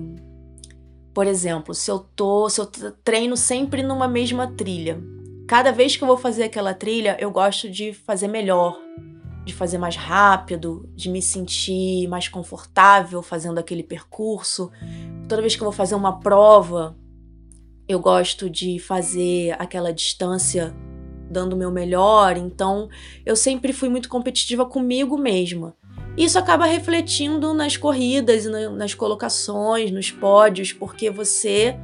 por 1.13 1.27
exemplo, 1.27 1.73
se 1.73 1.91
eu 1.91 1.99
tô, 1.99 2.49
se 2.49 2.61
eu 2.61 2.65
treino 3.03 3.35
sempre 3.35 3.83
numa 3.83 4.07
mesma 4.07 4.47
trilha, 4.47 5.01
cada 5.45 5.71
vez 5.71 5.97
que 5.97 6.03
eu 6.03 6.07
vou 6.07 6.17
fazer 6.17 6.43
aquela 6.43 6.73
trilha, 6.73 7.17
eu 7.19 7.29
gosto 7.29 7.69
de 7.69 7.93
fazer 7.93 8.29
melhor, 8.29 8.79
de 9.43 9.53
fazer 9.53 9.77
mais 9.77 9.97
rápido, 9.97 10.89
de 10.95 11.09
me 11.09 11.21
sentir 11.21 12.07
mais 12.07 12.29
confortável 12.29 13.21
fazendo 13.21 13.57
aquele 13.57 13.83
percurso. 13.83 14.71
Toda 15.27 15.41
vez 15.41 15.55
que 15.55 15.61
eu 15.61 15.65
vou 15.65 15.73
fazer 15.73 15.95
uma 15.95 16.19
prova, 16.19 16.95
eu 17.91 17.99
gosto 17.99 18.49
de 18.49 18.79
fazer 18.79 19.55
aquela 19.59 19.91
distância 19.91 20.73
dando 21.29 21.53
o 21.53 21.57
meu 21.57 21.71
melhor, 21.71 22.35
então 22.37 22.89
eu 23.25 23.35
sempre 23.35 23.71
fui 23.71 23.89
muito 23.89 24.09
competitiva 24.09 24.65
comigo 24.65 25.17
mesma. 25.17 25.75
Isso 26.17 26.37
acaba 26.37 26.65
refletindo 26.65 27.53
nas 27.53 27.77
corridas, 27.77 28.45
nas 28.45 28.93
colocações, 28.93 29.91
nos 29.91 30.11
pódios, 30.11 30.73
porque 30.73 31.09
você 31.09 31.77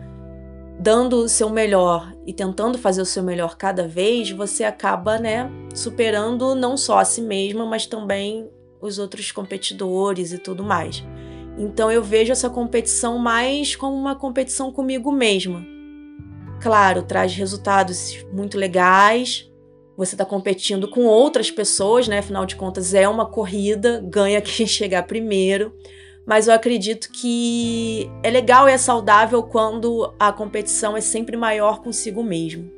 dando 0.80 1.18
o 1.18 1.30
seu 1.30 1.50
melhor 1.50 2.14
e 2.26 2.34
tentando 2.34 2.78
fazer 2.78 3.02
o 3.02 3.06
seu 3.06 3.24
melhor 3.24 3.56
cada 3.56 3.88
vez, 3.88 4.30
você 4.30 4.64
acaba, 4.64 5.18
né, 5.18 5.50
superando 5.74 6.54
não 6.54 6.76
só 6.78 7.00
a 7.00 7.06
si 7.06 7.22
mesma, 7.22 7.66
mas 7.66 7.86
também 7.88 8.48
os 8.82 9.00
outros 9.00 9.32
competidores 9.32 10.34
e 10.34 10.38
tudo 10.38 10.64
mais. 10.64 11.04
Então 11.58 11.92
eu 11.92 12.04
vejo 12.04 12.32
essa 12.32 12.50
competição 12.50 13.18
mais 13.18 13.76
como 13.76 13.96
uma 13.96 14.14
competição 14.14 14.72
comigo 14.72 15.12
mesma. 15.12 15.76
Claro, 16.62 17.04
traz 17.04 17.34
resultados 17.36 18.26
muito 18.32 18.58
legais, 18.58 19.50
você 19.98 20.14
está 20.14 20.24
competindo 20.24 20.88
com 20.88 21.06
outras 21.06 21.50
pessoas, 21.50 22.08
né? 22.08 22.20
Afinal 22.20 22.46
de 22.46 22.56
contas, 22.56 22.94
é 22.94 23.10
uma 23.10 23.26
corrida, 23.26 24.00
ganha 24.06 24.40
quem 24.40 24.66
chegar 24.68 25.04
primeiro. 25.04 25.74
Mas 26.26 26.48
eu 26.48 26.54
acredito 26.54 27.10
que 27.12 28.08
é 28.22 28.30
legal 28.30 28.70
e 28.70 28.74
é 28.74 28.78
saudável 28.78 29.42
quando 29.42 30.14
a 30.20 30.32
competição 30.32 30.96
é 30.96 31.02
sempre 31.02 31.36
maior 31.36 31.82
consigo 31.82 32.22
mesmo. 32.22 32.70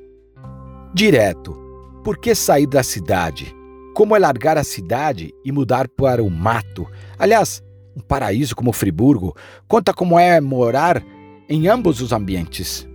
Direto. 0.94 1.58
Por 2.04 2.18
que 2.18 2.34
sair 2.34 2.68
da 2.68 2.84
cidade? 2.84 3.54
Como 3.94 4.16
é 4.16 4.20
largar 4.20 4.58
a 4.58 4.64
cidade 4.64 5.34
e 5.44 5.52
mudar 5.52 5.90
para 5.90 6.24
o 6.24 6.30
mato? 6.30 6.88
Aliás, 7.18 7.62
um 7.98 8.02
paraíso 8.02 8.56
como 8.56 8.72
Friburgo. 8.72 9.36
Conta 9.68 9.94
como 9.94 10.18
é 10.18 10.40
morar 10.40 11.04
em 11.50 11.68
ambos 11.68 12.02
os 12.02 12.14
ambientes. 12.14 12.89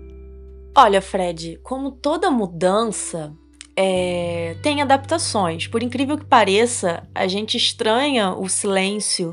Olha, 0.77 1.01
Fred, 1.01 1.61
como 1.63 1.93
toda 1.93 2.33
mudança, 2.33 3.33
é, 3.77 4.57
tem 4.61 4.83
adaptações. 4.83 5.69
Por 5.69 5.85
incrível 5.85 6.19
que 6.19 6.25
pareça, 6.25 7.07
a 7.15 7.29
gente 7.29 7.57
estranha 7.57 8.35
o 8.35 8.49
silêncio, 8.49 9.33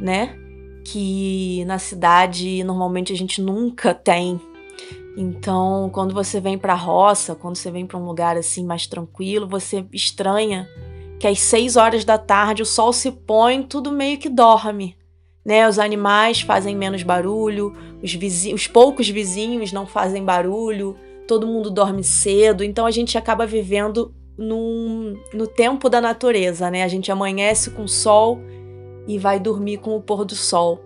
né? 0.00 0.38
Que 0.84 1.64
na 1.64 1.78
cidade 1.80 2.62
normalmente 2.62 3.12
a 3.12 3.16
gente 3.16 3.42
nunca 3.42 3.92
tem. 3.92 4.40
Então, 5.16 5.90
quando 5.92 6.14
você 6.14 6.40
vem 6.40 6.56
para 6.56 6.72
a 6.72 6.76
roça, 6.76 7.34
quando 7.34 7.56
você 7.56 7.70
vem 7.72 7.84
para 7.84 7.98
um 7.98 8.06
lugar 8.06 8.36
assim 8.36 8.64
mais 8.64 8.86
tranquilo, 8.86 9.48
você 9.48 9.84
estranha 9.92 10.68
que 11.18 11.26
às 11.26 11.40
seis 11.40 11.74
horas 11.76 12.04
da 12.04 12.18
tarde 12.18 12.62
o 12.62 12.66
sol 12.66 12.92
se 12.92 13.10
põe, 13.10 13.62
tudo 13.62 13.90
meio 13.90 14.18
que 14.18 14.28
dorme. 14.28 14.96
Né, 15.44 15.68
os 15.68 15.78
animais 15.78 16.40
fazem 16.40 16.74
menos 16.74 17.02
barulho, 17.02 17.76
os, 18.02 18.14
vizinhos, 18.14 18.62
os 18.62 18.66
poucos 18.66 19.08
vizinhos 19.10 19.72
não 19.72 19.86
fazem 19.86 20.24
barulho, 20.24 20.96
todo 21.28 21.46
mundo 21.46 21.70
dorme 21.70 22.02
cedo, 22.02 22.64
então 22.64 22.86
a 22.86 22.90
gente 22.90 23.18
acaba 23.18 23.46
vivendo 23.46 24.14
num, 24.38 25.18
no 25.32 25.46
tempo 25.46 25.88
da 25.88 26.00
natureza, 26.00 26.70
né? 26.70 26.82
A 26.82 26.88
gente 26.88 27.10
amanhece 27.12 27.70
com 27.70 27.84
o 27.84 27.88
sol 27.88 28.40
e 29.06 29.18
vai 29.18 29.38
dormir 29.38 29.78
com 29.78 29.96
o 29.96 30.00
pôr 30.00 30.24
do 30.24 30.34
sol. 30.34 30.80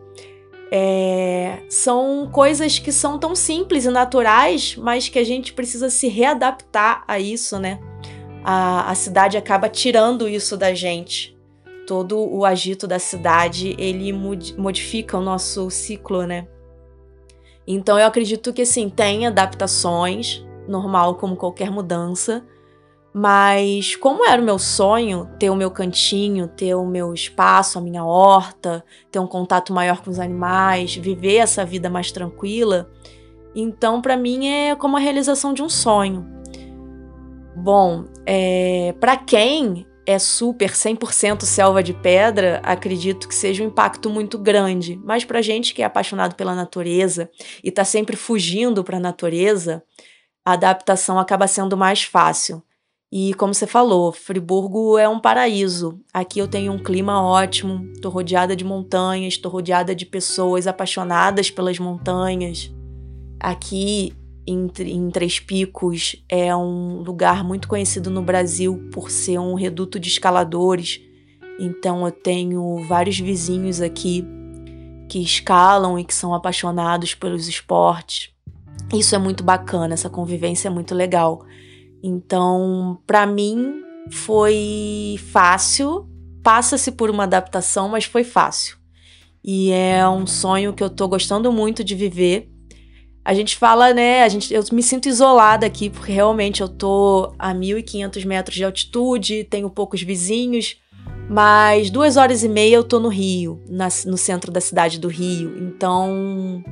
É, 0.70 1.60
são 1.70 2.28
coisas 2.30 2.78
que 2.78 2.92
são 2.92 3.18
tão 3.18 3.34
simples 3.34 3.86
e 3.86 3.90
naturais, 3.90 4.76
mas 4.76 5.08
que 5.08 5.18
a 5.18 5.24
gente 5.24 5.52
precisa 5.52 5.88
se 5.88 6.08
readaptar 6.08 7.04
a 7.08 7.18
isso, 7.18 7.58
né? 7.58 7.80
A, 8.44 8.90
a 8.90 8.94
cidade 8.94 9.36
acaba 9.36 9.68
tirando 9.68 10.28
isso 10.28 10.56
da 10.56 10.74
gente. 10.74 11.37
Todo 11.88 12.18
o 12.18 12.44
agito 12.44 12.86
da 12.86 12.98
cidade 12.98 13.74
ele 13.78 14.12
modifica 14.12 15.16
o 15.16 15.22
nosso 15.22 15.70
ciclo, 15.70 16.26
né? 16.26 16.46
Então 17.66 17.98
eu 17.98 18.06
acredito 18.06 18.52
que 18.52 18.66
sim, 18.66 18.90
tem 18.90 19.26
adaptações, 19.26 20.44
normal 20.68 21.14
como 21.14 21.34
qualquer 21.34 21.70
mudança, 21.70 22.44
mas 23.10 23.96
como 23.96 24.28
era 24.28 24.42
o 24.42 24.44
meu 24.44 24.58
sonho 24.58 25.30
ter 25.38 25.48
o 25.48 25.56
meu 25.56 25.70
cantinho, 25.70 26.46
ter 26.46 26.74
o 26.74 26.84
meu 26.84 27.14
espaço, 27.14 27.78
a 27.78 27.80
minha 27.80 28.04
horta, 28.04 28.84
ter 29.10 29.18
um 29.18 29.26
contato 29.26 29.72
maior 29.72 30.02
com 30.02 30.10
os 30.10 30.20
animais, 30.20 30.94
viver 30.94 31.36
essa 31.36 31.64
vida 31.64 31.88
mais 31.88 32.12
tranquila, 32.12 32.90
então 33.54 34.02
para 34.02 34.14
mim 34.14 34.46
é 34.46 34.76
como 34.76 34.98
a 34.98 35.00
realização 35.00 35.54
de 35.54 35.62
um 35.62 35.70
sonho. 35.70 36.26
Bom, 37.56 38.04
é, 38.26 38.94
para 39.00 39.16
quem 39.16 39.86
é 40.08 40.18
super 40.18 40.70
100% 40.70 41.42
selva 41.44 41.82
de 41.82 41.92
pedra, 41.92 42.62
acredito 42.64 43.28
que 43.28 43.34
seja 43.34 43.62
um 43.62 43.66
impacto 43.66 44.08
muito 44.08 44.38
grande. 44.38 44.98
Mas 45.04 45.22
para 45.22 45.42
gente 45.42 45.74
que 45.74 45.82
é 45.82 45.84
apaixonado 45.84 46.34
pela 46.34 46.54
natureza 46.54 47.30
e 47.62 47.68
está 47.68 47.84
sempre 47.84 48.16
fugindo 48.16 48.82
para 48.82 48.96
a 48.96 49.00
natureza, 49.00 49.82
a 50.42 50.52
adaptação 50.52 51.18
acaba 51.18 51.46
sendo 51.46 51.76
mais 51.76 52.04
fácil. 52.04 52.62
E 53.12 53.34
como 53.34 53.52
você 53.52 53.66
falou, 53.66 54.10
Friburgo 54.10 54.96
é 54.96 55.06
um 55.06 55.20
paraíso. 55.20 56.00
Aqui 56.10 56.38
eu 56.38 56.48
tenho 56.48 56.72
um 56.72 56.82
clima 56.82 57.22
ótimo, 57.22 57.84
estou 57.92 58.10
rodeada 58.10 58.56
de 58.56 58.64
montanhas, 58.64 59.34
estou 59.34 59.52
rodeada 59.52 59.94
de 59.94 60.06
pessoas 60.06 60.66
apaixonadas 60.66 61.50
pelas 61.50 61.78
montanhas. 61.78 62.72
Aqui 63.38 64.14
em, 64.48 64.70
em 64.80 65.10
Três 65.10 65.38
Picos 65.38 66.16
é 66.28 66.54
um 66.56 67.02
lugar 67.02 67.44
muito 67.44 67.68
conhecido 67.68 68.10
no 68.10 68.22
Brasil 68.22 68.88
por 68.92 69.10
ser 69.10 69.38
um 69.38 69.54
reduto 69.54 69.98
de 70.00 70.08
escaladores. 70.08 71.00
Então 71.60 72.06
eu 72.06 72.12
tenho 72.12 72.82
vários 72.86 73.18
vizinhos 73.18 73.80
aqui 73.80 74.24
que 75.08 75.18
escalam 75.18 75.98
e 75.98 76.04
que 76.04 76.14
são 76.14 76.34
apaixonados 76.34 77.14
pelos 77.14 77.48
esportes. 77.48 78.30
Isso 78.92 79.14
é 79.14 79.18
muito 79.18 79.44
bacana, 79.44 79.94
essa 79.94 80.08
convivência 80.08 80.68
é 80.68 80.70
muito 80.70 80.94
legal. 80.94 81.44
Então, 82.02 82.98
para 83.06 83.26
mim, 83.26 83.82
foi 84.10 85.16
fácil. 85.30 86.08
Passa-se 86.42 86.92
por 86.92 87.10
uma 87.10 87.24
adaptação, 87.24 87.88
mas 87.88 88.04
foi 88.04 88.24
fácil. 88.24 88.78
E 89.44 89.70
é 89.70 90.08
um 90.08 90.26
sonho 90.26 90.72
que 90.72 90.82
eu 90.82 90.88
tô 90.88 91.06
gostando 91.08 91.52
muito 91.52 91.84
de 91.84 91.94
viver. 91.94 92.50
A 93.28 93.34
gente 93.34 93.58
fala, 93.58 93.92
né? 93.92 94.22
A 94.22 94.28
gente, 94.30 94.54
eu 94.54 94.64
me 94.72 94.82
sinto 94.82 95.06
isolada 95.06 95.66
aqui, 95.66 95.90
porque 95.90 96.10
realmente 96.10 96.62
eu 96.62 96.68
tô 96.68 97.34
a 97.38 97.52
1.500 97.52 98.24
metros 98.24 98.56
de 98.56 98.64
altitude, 98.64 99.44
tenho 99.44 99.68
poucos 99.68 100.00
vizinhos, 100.00 100.80
mas 101.28 101.90
duas 101.90 102.16
horas 102.16 102.42
e 102.42 102.48
meia 102.48 102.76
eu 102.76 102.82
tô 102.82 102.98
no 102.98 103.10
Rio, 103.10 103.60
na, 103.68 103.88
no 104.06 104.16
centro 104.16 104.50
da 104.50 104.62
cidade 104.62 104.98
do 104.98 105.08
Rio. 105.08 105.58
Então, 105.58 106.64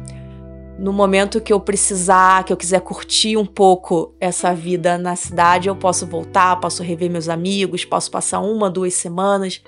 no 0.78 0.94
momento 0.94 1.42
que 1.42 1.52
eu 1.52 1.60
precisar, 1.60 2.42
que 2.42 2.54
eu 2.54 2.56
quiser 2.56 2.80
curtir 2.80 3.36
um 3.36 3.44
pouco 3.44 4.14
essa 4.18 4.54
vida 4.54 4.96
na 4.96 5.14
cidade, 5.14 5.68
eu 5.68 5.76
posso 5.76 6.06
voltar, 6.06 6.56
posso 6.56 6.82
rever 6.82 7.10
meus 7.10 7.28
amigos, 7.28 7.84
posso 7.84 8.10
passar 8.10 8.40
uma, 8.40 8.70
duas 8.70 8.94
semanas, 8.94 9.62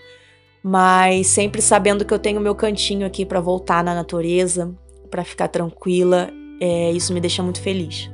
mas 0.62 1.26
sempre 1.26 1.61
sabendo 1.61 2.02
que 2.02 2.14
eu 2.14 2.18
tenho 2.18 2.40
meu 2.40 2.54
cantinho 2.54 3.07
aqui 3.07 3.26
para 3.26 3.42
voltar 3.42 3.85
na 3.85 3.95
natureza, 3.95 4.75
para 5.11 5.23
ficar 5.23 5.49
tranquila, 5.49 6.30
é, 6.60 6.92
isso 6.92 7.12
me 7.12 7.20
deixa 7.20 7.42
muito 7.42 7.60
feliz. 7.60 8.10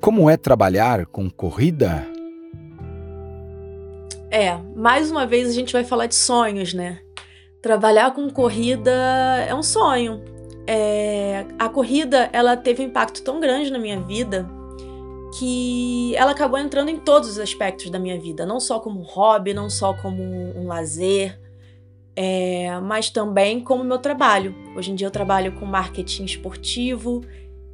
Como 0.00 0.30
é 0.30 0.36
trabalhar 0.36 1.06
com 1.06 1.28
corrida? 1.30 2.06
É, 4.30 4.56
mais 4.76 5.10
uma 5.10 5.26
vez 5.26 5.48
a 5.48 5.52
gente 5.52 5.72
vai 5.72 5.84
falar 5.84 6.06
de 6.06 6.14
sonhos, 6.14 6.72
né? 6.72 7.00
Trabalhar 7.60 8.12
com 8.12 8.30
corrida 8.30 8.90
é 9.46 9.54
um 9.54 9.62
sonho 9.62 10.22
é, 10.72 11.46
a 11.58 11.68
corrida 11.68 12.30
ela 12.32 12.56
teve 12.56 12.80
um 12.80 12.86
impacto 12.86 13.22
tão 13.22 13.40
grande 13.40 13.72
na 13.72 13.78
minha 13.78 14.00
vida 14.00 14.48
que 15.36 16.14
ela 16.14 16.30
acabou 16.30 16.60
entrando 16.60 16.90
em 16.90 16.96
todos 16.96 17.28
os 17.28 17.38
aspectos 17.40 17.90
da 17.90 17.98
minha 17.98 18.20
vida, 18.20 18.46
não 18.46 18.60
só 18.60 18.78
como 18.78 19.00
um 19.00 19.02
hobby, 19.02 19.52
não 19.52 19.68
só 19.68 19.92
como 19.94 20.22
um 20.22 20.68
lazer, 20.68 21.40
é, 22.16 22.78
mas 22.80 23.10
também 23.10 23.60
como 23.60 23.84
meu 23.84 23.98
trabalho. 23.98 24.54
Hoje 24.76 24.90
em 24.90 24.94
dia 24.94 25.06
eu 25.06 25.10
trabalho 25.10 25.52
com 25.52 25.64
marketing 25.64 26.24
esportivo 26.24 27.22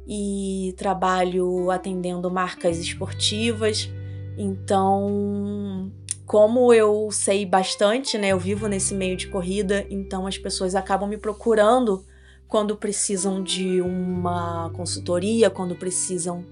e 0.07 0.73
trabalho 0.77 1.69
atendendo 1.69 2.29
marcas 2.31 2.77
esportivas. 2.77 3.89
Então, 4.37 5.91
como 6.25 6.73
eu 6.73 7.09
sei 7.11 7.45
bastante, 7.45 8.17
né? 8.17 8.29
Eu 8.29 8.39
vivo 8.39 8.67
nesse 8.67 8.93
meio 8.93 9.17
de 9.17 9.27
corrida, 9.27 9.85
então 9.89 10.27
as 10.27 10.37
pessoas 10.37 10.75
acabam 10.75 11.09
me 11.09 11.17
procurando 11.17 12.05
quando 12.47 12.77
precisam 12.77 13.43
de 13.43 13.81
uma 13.81 14.69
consultoria, 14.73 15.49
quando 15.49 15.75
precisam 15.75 16.45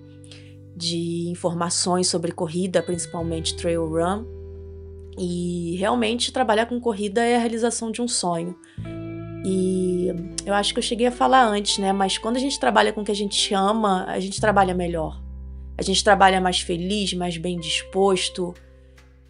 de 0.75 1.29
informações 1.29 2.07
sobre 2.07 2.33
corrida, 2.33 2.83
principalmente 2.83 3.55
trail 3.55 3.87
run. 3.87 4.34
E 5.17 5.75
realmente 5.79 6.31
trabalhar 6.31 6.65
com 6.65 6.79
corrida 6.79 7.23
é 7.23 7.35
a 7.35 7.39
realização 7.39 7.91
de 7.91 8.01
um 8.01 8.07
sonho. 8.07 8.55
E 9.45 10.13
eu 10.45 10.53
acho 10.53 10.73
que 10.73 10.79
eu 10.79 10.83
cheguei 10.83 11.07
a 11.07 11.11
falar 11.11 11.45
antes, 11.45 11.77
né? 11.77 11.93
Mas 11.93 12.17
quando 12.17 12.35
a 12.35 12.39
gente 12.39 12.59
trabalha 12.59 12.91
com 12.91 13.01
o 13.01 13.05
que 13.05 13.11
a 13.11 13.15
gente 13.15 13.53
ama, 13.53 14.05
a 14.07 14.19
gente 14.19 14.41
trabalha 14.41 14.73
melhor. 14.73 15.21
A 15.77 15.81
gente 15.81 16.03
trabalha 16.03 16.41
mais 16.41 16.59
feliz, 16.59 17.13
mais 17.13 17.37
bem 17.37 17.59
disposto. 17.59 18.53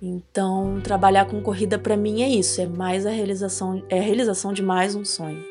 Então, 0.01 0.79
trabalhar 0.81 1.25
com 1.25 1.41
corrida 1.41 1.77
para 1.77 1.97
mim 1.97 2.21
é 2.21 2.29
isso, 2.29 2.61
é 2.61 2.65
mais 2.65 3.05
a 3.05 3.09
realização, 3.09 3.83
é 3.89 3.99
a 3.99 4.01
realização 4.01 4.53
de 4.53 4.61
mais 4.61 4.95
um 4.95 5.03
sonho. 5.03 5.43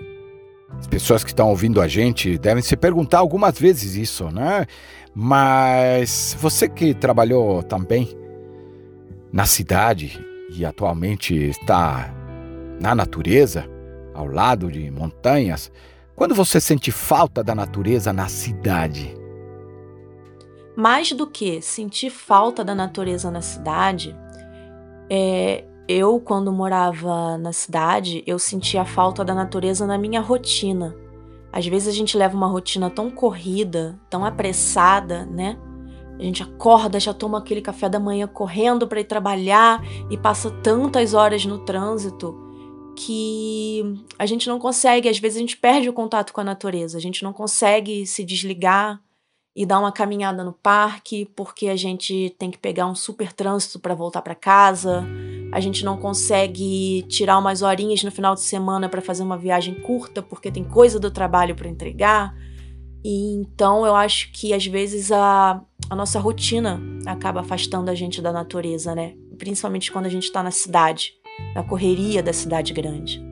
As 0.78 0.86
pessoas 0.86 1.22
que 1.22 1.30
estão 1.30 1.50
ouvindo 1.50 1.80
a 1.80 1.88
gente 1.88 2.38
devem 2.38 2.62
se 2.62 2.76
perguntar 2.76 3.18
algumas 3.18 3.58
vezes 3.58 3.94
isso, 3.96 4.30
né? 4.30 4.66
Mas 5.14 6.36
você 6.40 6.68
que 6.68 6.94
trabalhou 6.94 7.62
também 7.62 8.08
na 9.34 9.46
cidade 9.46 10.24
e 10.48 10.64
atualmente 10.64 11.34
está 11.34 12.08
na 12.80 12.94
natureza, 12.94 13.68
ao 14.14 14.28
lado 14.28 14.70
de 14.70 14.88
montanhas, 14.92 15.72
quando 16.14 16.36
você 16.36 16.60
sente 16.60 16.92
falta 16.92 17.42
da 17.42 17.52
natureza 17.52 18.12
na 18.12 18.28
cidade? 18.28 19.12
Mais 20.76 21.10
do 21.10 21.26
que 21.26 21.60
sentir 21.60 22.10
falta 22.10 22.62
da 22.62 22.76
natureza 22.76 23.28
na 23.28 23.40
cidade, 23.40 24.16
é, 25.10 25.64
eu, 25.88 26.20
quando 26.20 26.52
morava 26.52 27.36
na 27.36 27.52
cidade, 27.52 28.22
eu 28.28 28.38
sentia 28.38 28.82
a 28.82 28.86
falta 28.86 29.24
da 29.24 29.34
natureza 29.34 29.84
na 29.84 29.98
minha 29.98 30.20
rotina. 30.20 30.94
Às 31.52 31.66
vezes 31.66 31.88
a 31.88 31.92
gente 31.92 32.16
leva 32.16 32.36
uma 32.36 32.46
rotina 32.46 32.88
tão 32.88 33.10
corrida, 33.10 33.98
tão 34.08 34.24
apressada, 34.24 35.26
né? 35.26 35.58
A 36.18 36.22
gente 36.22 36.42
acorda, 36.42 37.00
já 37.00 37.12
toma 37.12 37.38
aquele 37.38 37.60
café 37.60 37.88
da 37.88 37.98
manhã 37.98 38.26
correndo 38.26 38.86
para 38.86 39.00
ir 39.00 39.04
trabalhar 39.04 39.82
e 40.10 40.16
passa 40.16 40.50
tantas 40.50 41.14
horas 41.14 41.44
no 41.44 41.58
trânsito 41.58 42.40
que 42.96 43.82
a 44.16 44.24
gente 44.24 44.48
não 44.48 44.58
consegue, 44.58 45.08
às 45.08 45.18
vezes 45.18 45.36
a 45.36 45.40
gente 45.40 45.56
perde 45.56 45.88
o 45.88 45.92
contato 45.92 46.32
com 46.32 46.40
a 46.40 46.44
natureza, 46.44 46.96
a 46.96 47.00
gente 47.00 47.24
não 47.24 47.32
consegue 47.32 48.06
se 48.06 48.24
desligar 48.24 49.00
e 49.56 49.66
dar 49.66 49.80
uma 49.80 49.90
caminhada 49.90 50.44
no 50.44 50.52
parque 50.52 51.28
porque 51.34 51.68
a 51.68 51.76
gente 51.76 52.34
tem 52.38 52.52
que 52.52 52.58
pegar 52.58 52.86
um 52.86 52.94
super 52.94 53.32
trânsito 53.32 53.80
para 53.80 53.94
voltar 53.94 54.22
para 54.22 54.34
casa 54.34 55.04
a 55.54 55.60
gente 55.60 55.84
não 55.84 55.96
consegue 55.96 57.02
tirar 57.02 57.38
umas 57.38 57.62
horinhas 57.62 58.02
no 58.02 58.10
final 58.10 58.34
de 58.34 58.40
semana 58.40 58.88
para 58.88 59.00
fazer 59.00 59.22
uma 59.22 59.38
viagem 59.38 59.72
curta 59.76 60.20
porque 60.20 60.50
tem 60.50 60.64
coisa 60.64 60.98
do 60.98 61.12
trabalho 61.12 61.54
para 61.54 61.68
entregar. 61.68 62.34
E 63.04 63.36
então 63.36 63.86
eu 63.86 63.94
acho 63.94 64.32
que 64.32 64.52
às 64.52 64.66
vezes 64.66 65.12
a, 65.12 65.62
a 65.88 65.94
nossa 65.94 66.18
rotina 66.18 66.80
acaba 67.06 67.40
afastando 67.40 67.90
a 67.90 67.94
gente 67.94 68.22
da 68.22 68.32
natureza, 68.32 68.94
né? 68.94 69.14
Principalmente 69.38 69.92
quando 69.92 70.06
a 70.06 70.10
gente 70.10 70.24
está 70.24 70.42
na 70.42 70.50
cidade, 70.50 71.12
na 71.54 71.62
correria 71.62 72.22
da 72.22 72.32
cidade 72.32 72.72
grande. 72.72 73.22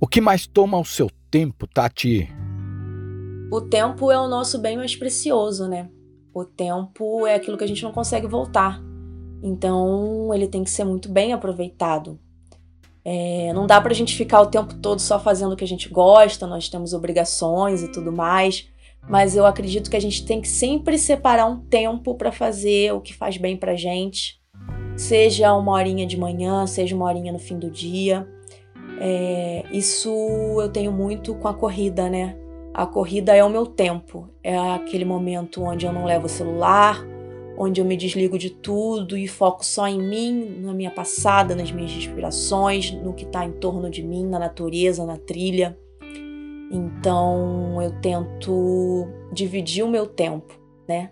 O 0.00 0.06
que 0.06 0.20
mais 0.20 0.46
toma 0.46 0.78
o 0.78 0.84
seu 0.84 1.10
tempo, 1.30 1.66
Tati? 1.66 2.28
O 3.50 3.60
tempo 3.60 4.10
é 4.10 4.20
o 4.20 4.28
nosso 4.28 4.58
bem 4.58 4.76
mais 4.76 4.94
precioso, 4.94 5.68
né? 5.68 5.88
O 6.34 6.44
tempo 6.44 7.26
é 7.26 7.34
aquilo 7.34 7.56
que 7.56 7.64
a 7.64 7.68
gente 7.68 7.82
não 7.82 7.92
consegue 7.92 8.26
voltar. 8.26 8.80
Então, 9.42 10.32
ele 10.34 10.46
tem 10.46 10.62
que 10.62 10.70
ser 10.70 10.84
muito 10.84 11.08
bem 11.08 11.32
aproveitado. 11.32 12.18
É, 13.04 13.52
não 13.54 13.66
dá 13.66 13.80
para 13.80 13.92
a 13.92 13.94
gente 13.94 14.14
ficar 14.14 14.40
o 14.42 14.46
tempo 14.46 14.74
todo 14.74 15.00
só 15.00 15.18
fazendo 15.18 15.52
o 15.52 15.56
que 15.56 15.64
a 15.64 15.68
gente 15.68 15.88
gosta, 15.88 16.46
nós 16.46 16.68
temos 16.68 16.92
obrigações 16.92 17.82
e 17.82 17.90
tudo 17.90 18.12
mais, 18.12 18.68
mas 19.08 19.36
eu 19.36 19.46
acredito 19.46 19.90
que 19.90 19.96
a 19.96 20.00
gente 20.00 20.24
tem 20.24 20.40
que 20.40 20.48
sempre 20.48 20.98
separar 20.98 21.46
um 21.46 21.60
tempo 21.60 22.14
para 22.14 22.32
fazer 22.32 22.92
o 22.92 23.00
que 23.00 23.14
faz 23.14 23.36
bem 23.36 23.56
para 23.56 23.76
gente, 23.76 24.40
seja 24.96 25.54
uma 25.54 25.72
horinha 25.72 26.06
de 26.06 26.16
manhã, 26.16 26.66
seja 26.66 26.94
uma 26.94 27.06
horinha 27.06 27.32
no 27.32 27.38
fim 27.38 27.58
do 27.58 27.70
dia. 27.70 28.28
É, 29.00 29.64
isso 29.70 30.10
eu 30.60 30.68
tenho 30.68 30.90
muito 30.90 31.34
com 31.34 31.48
a 31.48 31.54
corrida, 31.54 32.08
né? 32.10 32.36
A 32.74 32.86
corrida 32.86 33.34
é 33.34 33.42
o 33.42 33.50
meu 33.50 33.66
tempo, 33.66 34.28
é 34.42 34.56
aquele 34.56 35.04
momento 35.04 35.62
onde 35.62 35.86
eu 35.86 35.92
não 35.92 36.04
levo 36.04 36.26
o 36.26 36.28
celular, 36.28 37.04
onde 37.56 37.80
eu 37.80 37.84
me 37.84 37.96
desligo 37.96 38.38
de 38.38 38.50
tudo 38.50 39.16
e 39.16 39.26
foco 39.26 39.64
só 39.64 39.88
em 39.88 40.00
mim, 40.00 40.60
na 40.60 40.72
minha 40.72 40.90
passada, 40.90 41.56
nas 41.56 41.72
minhas 41.72 41.92
respirações, 41.92 42.92
no 42.92 43.12
que 43.12 43.24
está 43.24 43.44
em 43.44 43.52
torno 43.52 43.90
de 43.90 44.02
mim, 44.02 44.24
na 44.26 44.38
natureza, 44.38 45.04
na 45.04 45.16
trilha. 45.16 45.76
Então 46.70 47.80
eu 47.80 47.92
tento 48.00 49.06
dividir 49.32 49.82
o 49.82 49.88
meu 49.88 50.06
tempo, 50.06 50.52
né? 50.86 51.10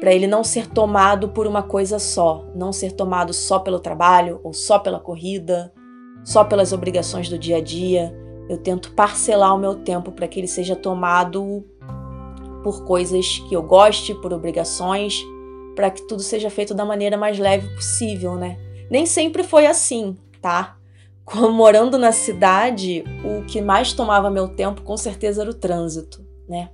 Para 0.00 0.14
ele 0.14 0.26
não 0.26 0.42
ser 0.42 0.66
tomado 0.66 1.28
por 1.28 1.46
uma 1.46 1.62
coisa 1.62 1.98
só, 1.98 2.46
não 2.54 2.72
ser 2.72 2.92
tomado 2.92 3.32
só 3.34 3.58
pelo 3.58 3.78
trabalho 3.78 4.40
ou 4.42 4.54
só 4.54 4.78
pela 4.78 4.98
corrida, 4.98 5.72
só 6.24 6.42
pelas 6.42 6.72
obrigações 6.72 7.28
do 7.28 7.38
dia 7.38 7.58
a 7.58 7.60
dia. 7.60 8.16
Eu 8.48 8.56
tento 8.56 8.92
parcelar 8.92 9.54
o 9.54 9.58
meu 9.58 9.74
tempo 9.76 10.10
para 10.10 10.26
que 10.26 10.40
ele 10.40 10.48
seja 10.48 10.74
tomado 10.74 11.64
por 12.64 12.84
coisas 12.84 13.38
que 13.48 13.54
eu 13.54 13.62
goste, 13.62 14.14
por 14.14 14.32
obrigações 14.32 15.22
para 15.74 15.90
que 15.90 16.02
tudo 16.02 16.22
seja 16.22 16.50
feito 16.50 16.74
da 16.74 16.84
maneira 16.84 17.16
mais 17.16 17.38
leve 17.38 17.68
possível, 17.74 18.34
né? 18.34 18.58
Nem 18.90 19.06
sempre 19.06 19.42
foi 19.42 19.66
assim, 19.66 20.16
tá? 20.40 20.76
Morando 21.34 21.96
na 21.96 22.10
cidade, 22.12 23.04
o 23.24 23.44
que 23.44 23.60
mais 23.60 23.92
tomava 23.92 24.30
meu 24.30 24.48
tempo 24.48 24.82
com 24.82 24.96
certeza 24.96 25.42
era 25.42 25.50
o 25.50 25.54
trânsito, 25.54 26.24
né? 26.48 26.70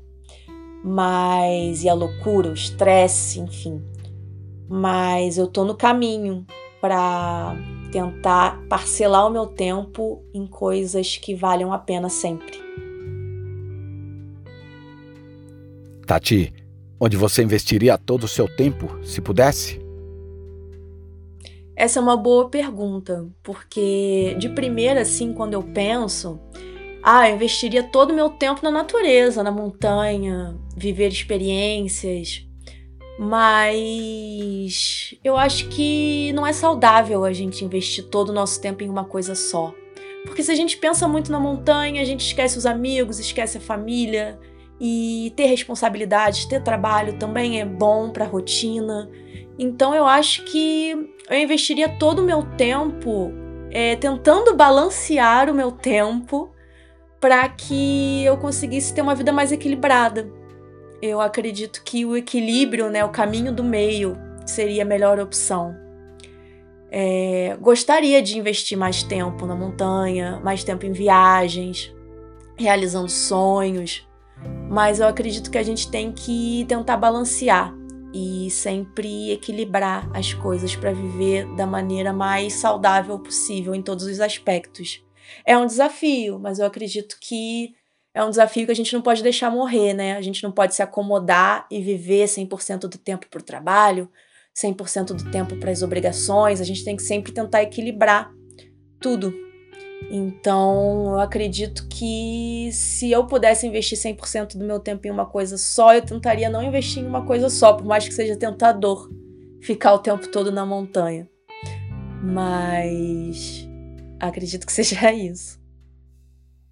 Mas 0.83 1.85
e 1.85 1.89
a 1.89 1.95
loucura, 1.95 2.51
o 2.51 2.55
estresse, 2.55 3.41
enfim. 3.41 3.83
mas 4.69 5.39
eu 5.39 5.47
tô 5.47 5.65
no 5.65 5.77
caminho 5.77 6.47
para 6.81 7.55
tentar 7.93 8.61
parcelar 8.69 9.27
o 9.27 9.31
meu 9.31 9.47
tempo 9.47 10.25
em 10.35 10.47
coisas 10.47 11.17
que 11.17 11.35
valham 11.35 11.73
a 11.73 11.79
pena 11.79 12.09
sempre. 12.09 12.59
Tati, 16.07 16.53
onde 16.99 17.17
você 17.17 17.43
investiria 17.43 17.99
todo 17.99 18.25
o 18.25 18.29
seu 18.29 18.49
tempo, 18.49 19.05
se 19.05 19.21
pudesse? 19.21 19.86
Essa 21.77 21.99
é 21.99 22.03
uma 22.03 22.17
boa 22.17 22.49
pergunta, 22.49 23.29
porque 23.43 24.35
de 24.39 24.49
primeira, 24.49 25.03
assim, 25.03 25.35
quando 25.35 25.53
eu 25.53 25.63
penso, 25.63 26.41
ah, 27.03 27.29
eu 27.29 27.37
investiria 27.37 27.83
todo 27.83 28.13
o 28.13 28.15
meu 28.15 28.31
tempo 28.31 28.63
na 28.65 28.71
natureza, 28.71 29.43
na 29.43 29.51
montanha, 29.53 30.59
viver 30.75 31.09
experiências. 31.09 32.47
Mas 33.19 35.15
eu 35.23 35.37
acho 35.37 35.69
que 35.69 36.33
não 36.33 36.47
é 36.47 36.53
saudável 36.53 37.25
a 37.25 37.33
gente 37.33 37.65
investir 37.65 38.05
todo 38.05 38.31
o 38.31 38.33
nosso 38.33 38.61
tempo 38.61 38.83
em 38.83 38.89
uma 38.89 39.05
coisa 39.05 39.35
só. 39.35 39.75
Porque 40.25 40.43
se 40.43 40.51
a 40.51 40.55
gente 40.55 40.77
pensa 40.77 41.07
muito 41.07 41.31
na 41.31 41.39
montanha, 41.39 42.03
a 42.03 42.05
gente 42.05 42.27
esquece 42.27 42.59
os 42.59 42.67
amigos, 42.67 43.19
esquece 43.19 43.59
a 43.59 43.61
família. 43.61 44.39
E 44.79 45.33
ter 45.37 45.47
responsabilidades, 45.47 46.45
ter 46.45 46.63
trabalho 46.63 47.19
também 47.19 47.61
é 47.61 47.65
bom 47.65 48.11
para 48.11 48.25
a 48.25 48.29
rotina. 48.29 49.09
Então 49.59 49.95
eu 49.95 50.07
acho 50.07 50.45
que 50.45 50.91
eu 51.29 51.39
investiria 51.39 51.89
todo 51.89 52.21
o 52.21 52.25
meu 52.25 52.43
tempo 52.43 53.33
é, 53.71 53.97
tentando 53.97 54.55
balancear 54.55 55.51
o 55.51 55.55
meu 55.55 55.73
tempo 55.73 56.51
para 57.21 57.49
que 57.49 58.25
eu 58.25 58.37
conseguisse 58.37 58.95
ter 58.95 59.03
uma 59.03 59.15
vida 59.15 59.33
mais 59.33 59.53
equilibrada. 59.53 60.31
Eu 61.01 61.21
acredito 61.21 61.83
que 61.85 62.05
o 62.05 62.17
equilíbrio, 62.17 62.91
né, 62.91 63.05
o 63.05 63.09
caminho 63.09 63.53
do 63.53 63.65
meio, 63.65 64.17
seria 64.47 64.83
a 64.83 64.87
melhor 64.87 65.19
opção. 65.19 65.75
É, 66.91 67.57
gostaria 67.61 68.23
de 68.23 68.39
investir 68.39 68.79
mais 68.79 69.03
tempo 69.03 69.45
na 69.45 69.55
montanha, 69.55 70.41
mais 70.43 70.63
tempo 70.63 70.87
em 70.87 70.93
viagens, 70.93 71.95
realizando 72.57 73.11
sonhos, 73.11 74.09
mas 74.71 75.01
eu 75.01 75.07
acredito 75.07 75.51
que 75.51 75.59
a 75.59 75.63
gente 75.63 75.91
tem 75.91 76.13
que 76.13 76.65
tentar 76.69 76.97
balancear 76.97 77.76
e 78.19 78.51
sempre 78.51 79.31
equilibrar 79.31 80.11
as 80.17 80.33
coisas 80.33 80.75
para 80.75 80.91
viver 80.91 81.47
da 81.55 81.67
maneira 81.67 82.15
mais 82.15 82.55
saudável 82.55 83.19
possível 83.19 83.75
em 83.75 83.83
todos 83.83 84.07
os 84.07 84.21
aspectos. 84.21 85.05
É 85.45 85.59
um 85.59 85.67
desafio, 85.67 86.39
mas 86.39 86.59
eu 86.59 86.65
acredito 86.65 87.19
que 87.21 87.75
é 88.15 88.25
um 88.25 88.31
desafio 88.31 88.65
que 88.65 88.73
a 88.73 88.75
gente 88.75 88.95
não 88.95 89.03
pode 89.03 89.23
deixar 89.23 89.51
morrer, 89.51 89.93
né? 89.93 90.17
A 90.17 90.23
gente 90.23 90.43
não 90.43 90.51
pode 90.51 90.75
se 90.75 90.83
acomodar 90.83 91.67
e 91.71 91.83
viver 91.83 92.25
100% 92.25 92.89
do 92.89 92.97
tempo 92.97 93.27
para 93.29 93.41
o 93.41 93.45
trabalho, 93.45 94.11
100% 94.57 95.09
do 95.13 95.31
tempo 95.31 95.55
para 95.57 95.71
as 95.71 95.83
obrigações. 95.83 96.59
A 96.59 96.65
gente 96.65 96.83
tem 96.83 96.97
que 96.97 97.03
sempre 97.03 97.33
tentar 97.33 97.63
equilibrar 97.63 98.33
tudo 98.99 99.46
então, 100.11 101.13
eu 101.13 101.21
acredito 101.21 101.87
que 101.89 102.71
se 102.73 103.11
eu 103.11 103.27
pudesse 103.27 103.67
investir 103.67 103.99
100% 103.99 104.57
do 104.57 104.65
meu 104.65 104.79
tempo 104.79 105.07
em 105.07 105.11
uma 105.11 105.27
coisa 105.27 105.59
só, 105.59 105.95
eu 105.95 106.03
tentaria 106.03 106.49
não 106.49 106.63
investir 106.63 107.03
em 107.03 107.07
uma 107.07 107.25
coisa 107.25 107.49
só, 107.51 107.73
por 107.73 107.85
mais 107.85 108.07
que 108.07 108.15
seja 108.15 108.37
tentador 108.37 109.11
ficar 109.61 109.95
o 109.95 109.99
tempo 109.99 110.29
todo 110.29 110.53
na 110.53 110.65
montanha. 110.65 111.29
Mas 112.23 113.69
acredito 114.21 114.67
que 114.67 114.73
seja 114.73 115.13
isso. 115.13 115.59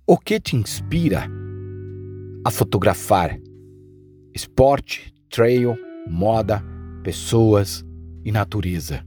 O 0.07 0.19
que 0.19 0.39
te 0.39 0.55
inspira 0.55 1.27
a 2.45 2.51
fotografar? 2.51 3.39
Esporte, 4.35 5.13
trail, 5.31 5.77
moda, 6.07 6.63
pessoas 7.03 7.85
e 8.25 8.31
natureza. 8.31 9.05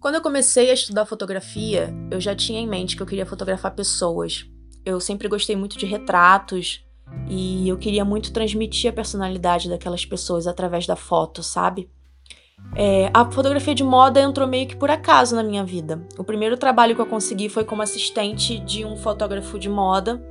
Quando 0.00 0.14
eu 0.14 0.22
comecei 0.22 0.70
a 0.70 0.72
estudar 0.72 1.04
fotografia, 1.04 1.94
eu 2.10 2.18
já 2.18 2.34
tinha 2.34 2.58
em 2.58 2.66
mente 2.66 2.96
que 2.96 3.02
eu 3.02 3.06
queria 3.06 3.26
fotografar 3.26 3.74
pessoas. 3.74 4.46
Eu 4.82 4.98
sempre 4.98 5.28
gostei 5.28 5.54
muito 5.54 5.76
de 5.76 5.84
retratos 5.84 6.82
e 7.28 7.68
eu 7.68 7.76
queria 7.76 8.02
muito 8.02 8.32
transmitir 8.32 8.90
a 8.90 8.94
personalidade 8.94 9.68
daquelas 9.68 10.06
pessoas 10.06 10.46
através 10.46 10.86
da 10.86 10.96
foto, 10.96 11.42
sabe? 11.42 11.90
É, 12.74 13.10
a 13.12 13.30
fotografia 13.30 13.74
de 13.74 13.84
moda 13.84 14.22
entrou 14.22 14.48
meio 14.48 14.66
que 14.66 14.76
por 14.76 14.90
acaso 14.90 15.36
na 15.36 15.42
minha 15.42 15.64
vida. 15.64 16.02
O 16.16 16.24
primeiro 16.24 16.56
trabalho 16.56 16.94
que 16.94 17.00
eu 17.02 17.06
consegui 17.06 17.50
foi 17.50 17.64
como 17.64 17.82
assistente 17.82 18.58
de 18.58 18.86
um 18.86 18.96
fotógrafo 18.96 19.58
de 19.58 19.68
moda. 19.68 20.26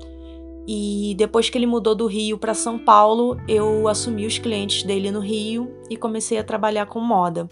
E 0.67 1.13
depois 1.15 1.47
que 1.47 1.58
ele 1.60 1.67
mudou 1.67 1.93
do 1.93 2.08
Rio 2.08 2.39
para 2.39 2.55
São 2.55 2.79
Paulo, 2.79 3.39
eu 3.47 3.88
assumi 3.88 4.25
os 4.25 4.39
clientes 4.39 4.82
dele 4.82 5.12
no 5.12 5.19
Rio 5.19 5.71
e 5.91 5.95
comecei 5.95 6.39
a 6.39 6.43
trabalhar 6.43 6.88
com 6.88 6.99
moda. 6.99 7.47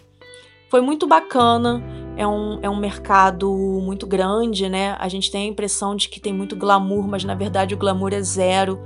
Foi 0.68 0.80
muito 0.80 1.06
bacana, 1.06 1.82
é 2.18 2.26
um, 2.26 2.58
é 2.60 2.68
um 2.68 2.76
mercado 2.76 3.48
muito 3.82 4.06
grande, 4.06 4.68
né? 4.68 4.96
A 4.98 5.08
gente 5.08 5.30
tem 5.30 5.44
a 5.44 5.46
impressão 5.46 5.94
de 5.94 6.08
que 6.08 6.18
tem 6.18 6.32
muito 6.32 6.56
glamour, 6.56 7.06
mas 7.06 7.22
na 7.22 7.34
verdade 7.34 7.74
o 7.74 7.78
glamour 7.78 8.12
é 8.12 8.20
zero. 8.20 8.78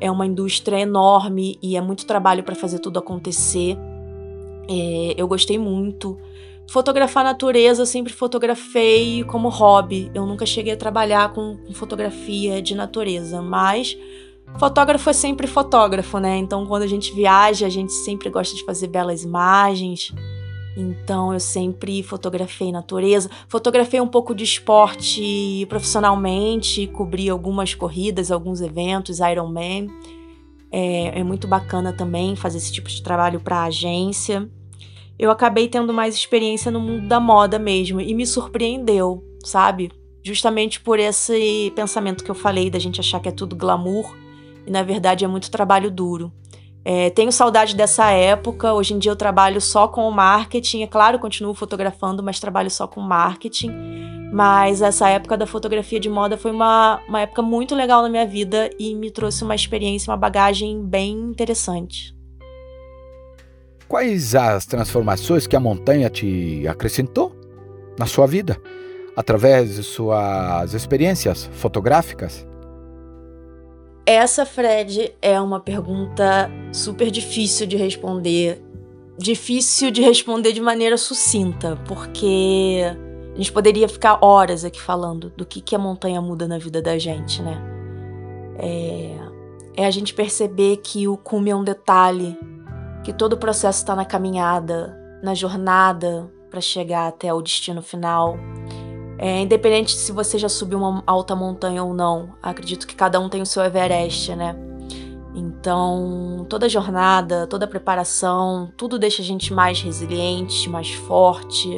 É 0.00 0.10
uma 0.10 0.26
indústria 0.26 0.80
enorme 0.80 1.56
e 1.62 1.76
é 1.76 1.80
muito 1.80 2.04
trabalho 2.04 2.42
para 2.42 2.54
fazer 2.54 2.80
tudo 2.80 2.98
acontecer. 2.98 3.78
É, 4.68 5.14
eu 5.16 5.28
gostei 5.28 5.56
muito. 5.56 6.18
Fotografar 6.68 7.22
natureza 7.22 7.82
eu 7.82 7.86
sempre 7.86 8.12
fotografei 8.12 9.22
como 9.24 9.48
hobby. 9.48 10.10
Eu 10.12 10.26
nunca 10.26 10.44
cheguei 10.44 10.72
a 10.72 10.76
trabalhar 10.76 11.32
com, 11.32 11.56
com 11.56 11.72
fotografia 11.72 12.60
de 12.60 12.74
natureza, 12.74 13.40
mas 13.40 13.96
fotógrafo 14.58 15.08
é 15.08 15.12
sempre 15.12 15.46
fotógrafo, 15.46 16.18
né? 16.18 16.36
Então 16.38 16.66
quando 16.66 16.82
a 16.82 16.88
gente 16.88 17.14
viaja, 17.14 17.66
a 17.66 17.70
gente 17.70 17.92
sempre 17.92 18.28
gosta 18.30 18.56
de 18.56 18.64
fazer 18.64 18.88
belas 18.88 19.22
imagens. 19.22 20.12
Então 20.76 21.32
eu 21.32 21.40
sempre 21.40 22.02
fotografei 22.02 22.72
natureza, 22.72 23.30
fotografei 23.48 24.00
um 24.00 24.08
pouco 24.08 24.34
de 24.34 24.42
esporte 24.42 25.66
profissionalmente, 25.68 26.86
cobri 26.88 27.28
algumas 27.28 27.74
corridas, 27.74 28.30
alguns 28.30 28.60
eventos, 28.60 29.20
Ironman. 29.20 29.88
É, 30.70 31.20
é 31.20 31.24
muito 31.24 31.46
bacana 31.46 31.92
também 31.92 32.34
fazer 32.34 32.58
esse 32.58 32.72
tipo 32.72 32.88
de 32.88 33.02
trabalho 33.02 33.40
para 33.40 33.62
agência. 33.62 34.50
Eu 35.16 35.30
acabei 35.30 35.68
tendo 35.68 35.94
mais 35.94 36.16
experiência 36.16 36.72
no 36.72 36.80
mundo 36.80 37.06
da 37.06 37.20
moda 37.20 37.58
mesmo 37.58 38.00
e 38.00 38.12
me 38.12 38.26
surpreendeu, 38.26 39.22
sabe? 39.44 39.92
Justamente 40.24 40.80
por 40.80 40.98
esse 40.98 41.72
pensamento 41.76 42.24
que 42.24 42.30
eu 42.30 42.34
falei 42.34 42.68
da 42.68 42.80
gente 42.80 42.98
achar 42.98 43.20
que 43.20 43.28
é 43.28 43.32
tudo 43.32 43.54
glamour 43.54 44.12
e 44.66 44.70
na 44.70 44.82
verdade 44.82 45.24
é 45.24 45.28
muito 45.28 45.50
trabalho 45.50 45.90
duro. 45.90 46.32
É, 46.84 47.08
tenho 47.10 47.32
saudade 47.32 47.74
dessa 47.74 48.10
época. 48.10 48.74
Hoje 48.74 48.92
em 48.92 48.98
dia 48.98 49.10
eu 49.10 49.16
trabalho 49.16 49.60
só 49.60 49.88
com 49.88 50.06
o 50.06 50.12
marketing. 50.12 50.82
É 50.82 50.86
claro, 50.86 51.18
continuo 51.18 51.54
fotografando, 51.54 52.22
mas 52.22 52.38
trabalho 52.38 52.70
só 52.70 52.86
com 52.86 53.00
marketing. 53.00 53.70
Mas 54.30 54.82
essa 54.82 55.08
época 55.08 55.36
da 55.36 55.46
fotografia 55.46 55.98
de 55.98 56.10
moda 56.10 56.36
foi 56.36 56.50
uma, 56.50 57.00
uma 57.08 57.20
época 57.20 57.40
muito 57.40 57.74
legal 57.74 58.02
na 58.02 58.08
minha 58.08 58.26
vida 58.26 58.68
e 58.78 58.94
me 58.94 59.10
trouxe 59.10 59.44
uma 59.44 59.54
experiência, 59.54 60.10
uma 60.10 60.16
bagagem 60.16 60.84
bem 60.84 61.12
interessante. 61.12 62.14
Quais 63.88 64.34
as 64.34 64.66
transformações 64.66 65.46
que 65.46 65.54
a 65.54 65.60
montanha 65.60 66.10
te 66.10 66.66
acrescentou 66.66 67.32
na 67.96 68.06
sua 68.06 68.26
vida, 68.26 68.60
através 69.16 69.76
de 69.76 69.84
suas 69.84 70.74
experiências 70.74 71.48
fotográficas? 71.52 72.44
Essa, 74.06 74.44
Fred, 74.44 75.14
é 75.22 75.40
uma 75.40 75.60
pergunta 75.60 76.50
super 76.72 77.10
difícil 77.10 77.66
de 77.66 77.76
responder. 77.76 78.62
Difícil 79.16 79.90
de 79.90 80.02
responder 80.02 80.52
de 80.52 80.60
maneira 80.60 80.96
sucinta, 80.98 81.80
porque 81.86 82.82
a 83.32 83.36
gente 83.36 83.52
poderia 83.52 83.88
ficar 83.88 84.18
horas 84.20 84.64
aqui 84.64 84.80
falando 84.80 85.30
do 85.30 85.46
que, 85.46 85.60
que 85.60 85.74
a 85.74 85.78
montanha 85.78 86.20
muda 86.20 86.46
na 86.46 86.58
vida 86.58 86.82
da 86.82 86.98
gente, 86.98 87.40
né? 87.40 87.62
É, 88.58 89.16
é 89.76 89.86
a 89.86 89.90
gente 89.90 90.12
perceber 90.12 90.78
que 90.78 91.08
o 91.08 91.16
cume 91.16 91.50
é 91.50 91.56
um 91.56 91.64
detalhe, 91.64 92.38
que 93.02 93.12
todo 93.12 93.34
o 93.34 93.38
processo 93.38 93.78
está 93.78 93.96
na 93.96 94.04
caminhada, 94.04 94.96
na 95.22 95.34
jornada 95.34 96.30
para 96.50 96.60
chegar 96.60 97.08
até 97.08 97.32
o 97.32 97.40
destino 97.40 97.80
final. 97.80 98.36
É, 99.18 99.40
independente 99.40 99.96
se 99.96 100.10
você 100.12 100.38
já 100.38 100.48
subiu 100.48 100.78
uma 100.78 101.02
alta 101.06 101.36
montanha 101.36 101.82
ou 101.82 101.94
não, 101.94 102.36
acredito 102.42 102.86
que 102.86 102.96
cada 102.96 103.20
um 103.20 103.28
tem 103.28 103.42
o 103.42 103.46
seu 103.46 103.62
Everest, 103.62 104.34
né? 104.34 104.56
Então, 105.34 106.46
toda 106.48 106.68
jornada, 106.68 107.46
toda 107.46 107.66
preparação, 107.66 108.72
tudo 108.76 108.98
deixa 108.98 109.22
a 109.22 109.24
gente 109.24 109.52
mais 109.52 109.80
resiliente, 109.80 110.68
mais 110.68 110.92
forte. 110.92 111.68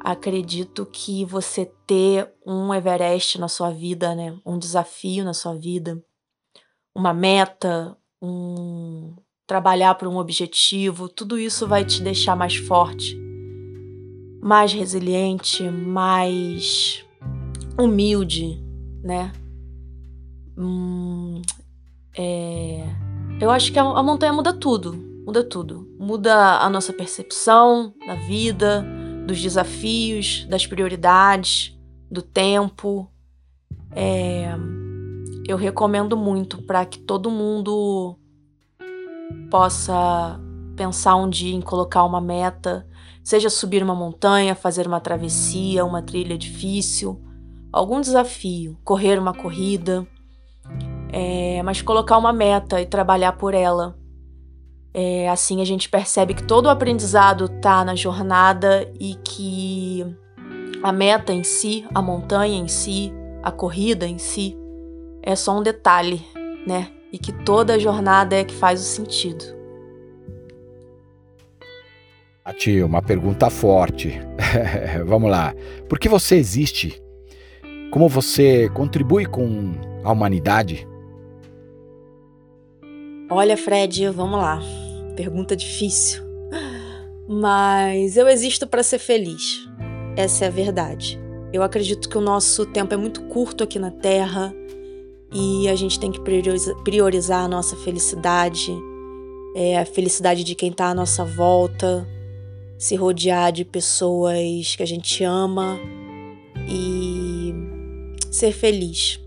Acredito 0.00 0.86
que 0.86 1.24
você 1.24 1.72
ter 1.86 2.32
um 2.46 2.72
Everest 2.72 3.38
na 3.40 3.48
sua 3.48 3.70
vida, 3.70 4.14
né? 4.14 4.36
Um 4.44 4.58
desafio 4.58 5.24
na 5.24 5.34
sua 5.34 5.54
vida, 5.54 6.00
uma 6.94 7.12
meta, 7.12 7.96
um 8.22 9.16
trabalhar 9.46 9.94
por 9.94 10.08
um 10.08 10.16
objetivo, 10.16 11.08
tudo 11.08 11.38
isso 11.38 11.68
vai 11.68 11.84
te 11.84 12.02
deixar 12.02 12.34
mais 12.34 12.56
forte 12.56 13.25
mais 14.40 14.72
resiliente, 14.72 15.68
mais 15.68 17.04
humilde, 17.78 18.62
né? 19.02 19.32
Hum, 20.56 21.42
é... 22.16 22.84
Eu 23.40 23.50
acho 23.50 23.72
que 23.72 23.78
a, 23.78 23.82
a 23.82 24.02
montanha 24.02 24.32
muda 24.32 24.52
tudo. 24.52 24.94
Muda 25.26 25.44
tudo. 25.44 25.86
Muda 25.98 26.58
a 26.58 26.70
nossa 26.70 26.92
percepção 26.92 27.92
da 28.06 28.14
vida, 28.14 28.86
dos 29.26 29.40
desafios, 29.40 30.46
das 30.48 30.66
prioridades, 30.66 31.76
do 32.10 32.22
tempo. 32.22 33.10
É, 33.90 34.54
eu 35.46 35.56
recomendo 35.56 36.16
muito 36.16 36.62
para 36.62 36.84
que 36.86 36.98
todo 36.98 37.30
mundo 37.30 38.16
possa 39.50 40.40
pensar 40.76 41.16
um 41.16 41.28
dia 41.28 41.54
em 41.54 41.60
colocar 41.60 42.04
uma 42.04 42.20
meta, 42.20 42.86
seja 43.26 43.50
subir 43.50 43.82
uma 43.82 43.92
montanha, 43.92 44.54
fazer 44.54 44.86
uma 44.86 45.00
travessia, 45.00 45.84
uma 45.84 46.00
trilha 46.00 46.38
difícil, 46.38 47.20
algum 47.72 48.00
desafio, 48.00 48.78
correr 48.84 49.18
uma 49.18 49.34
corrida, 49.34 50.06
é, 51.12 51.60
mas 51.64 51.82
colocar 51.82 52.18
uma 52.18 52.32
meta 52.32 52.80
e 52.80 52.86
trabalhar 52.86 53.32
por 53.32 53.52
ela. 53.52 53.98
É, 54.94 55.28
assim 55.28 55.60
a 55.60 55.64
gente 55.64 55.88
percebe 55.88 56.34
que 56.34 56.44
todo 56.44 56.66
o 56.66 56.70
aprendizado 56.70 57.46
está 57.46 57.84
na 57.84 57.96
jornada 57.96 58.88
e 59.00 59.16
que 59.16 60.06
a 60.80 60.92
meta 60.92 61.32
em 61.32 61.42
si, 61.42 61.84
a 61.92 62.00
montanha 62.00 62.56
em 62.56 62.68
si, 62.68 63.12
a 63.42 63.50
corrida 63.50 64.06
em 64.06 64.18
si, 64.18 64.56
é 65.20 65.34
só 65.34 65.58
um 65.58 65.64
detalhe, 65.64 66.24
né? 66.64 66.92
E 67.12 67.18
que 67.18 67.32
toda 67.32 67.74
a 67.74 67.78
jornada 67.78 68.36
é 68.36 68.44
que 68.44 68.54
faz 68.54 68.80
o 68.80 68.84
sentido. 68.84 69.55
Ati, 72.46 72.80
uma 72.80 73.02
pergunta 73.02 73.50
forte. 73.50 74.20
Vamos 75.04 75.28
lá. 75.28 75.52
Por 75.88 75.98
que 75.98 76.08
você 76.08 76.36
existe? 76.36 77.02
Como 77.90 78.08
você 78.08 78.68
contribui 78.68 79.26
com 79.26 79.72
a 80.04 80.12
humanidade? 80.12 80.86
Olha, 83.28 83.56
Fred, 83.56 84.10
vamos 84.10 84.38
lá. 84.38 84.60
Pergunta 85.16 85.56
difícil. 85.56 86.22
Mas 87.28 88.16
eu 88.16 88.28
existo 88.28 88.64
para 88.68 88.84
ser 88.84 89.00
feliz. 89.00 89.68
Essa 90.16 90.44
é 90.44 90.48
a 90.48 90.50
verdade. 90.50 91.18
Eu 91.52 91.64
acredito 91.64 92.08
que 92.08 92.16
o 92.16 92.20
nosso 92.20 92.64
tempo 92.64 92.94
é 92.94 92.96
muito 92.96 93.22
curto 93.24 93.64
aqui 93.64 93.80
na 93.80 93.90
Terra 93.90 94.54
e 95.32 95.68
a 95.68 95.74
gente 95.74 95.98
tem 95.98 96.12
que 96.12 96.20
priorizar 96.20 97.44
a 97.44 97.48
nossa 97.48 97.74
felicidade, 97.74 98.72
é, 99.56 99.78
a 99.78 99.84
felicidade 99.84 100.44
de 100.44 100.54
quem 100.54 100.70
está 100.70 100.90
à 100.90 100.94
nossa 100.94 101.24
volta, 101.24 102.06
se 102.78 102.94
rodear 102.96 103.52
de 103.52 103.64
pessoas 103.64 104.76
que 104.76 104.82
a 104.82 104.86
gente 104.86 105.24
ama 105.24 105.78
e 106.68 107.54
ser 108.30 108.52
feliz. 108.52 109.20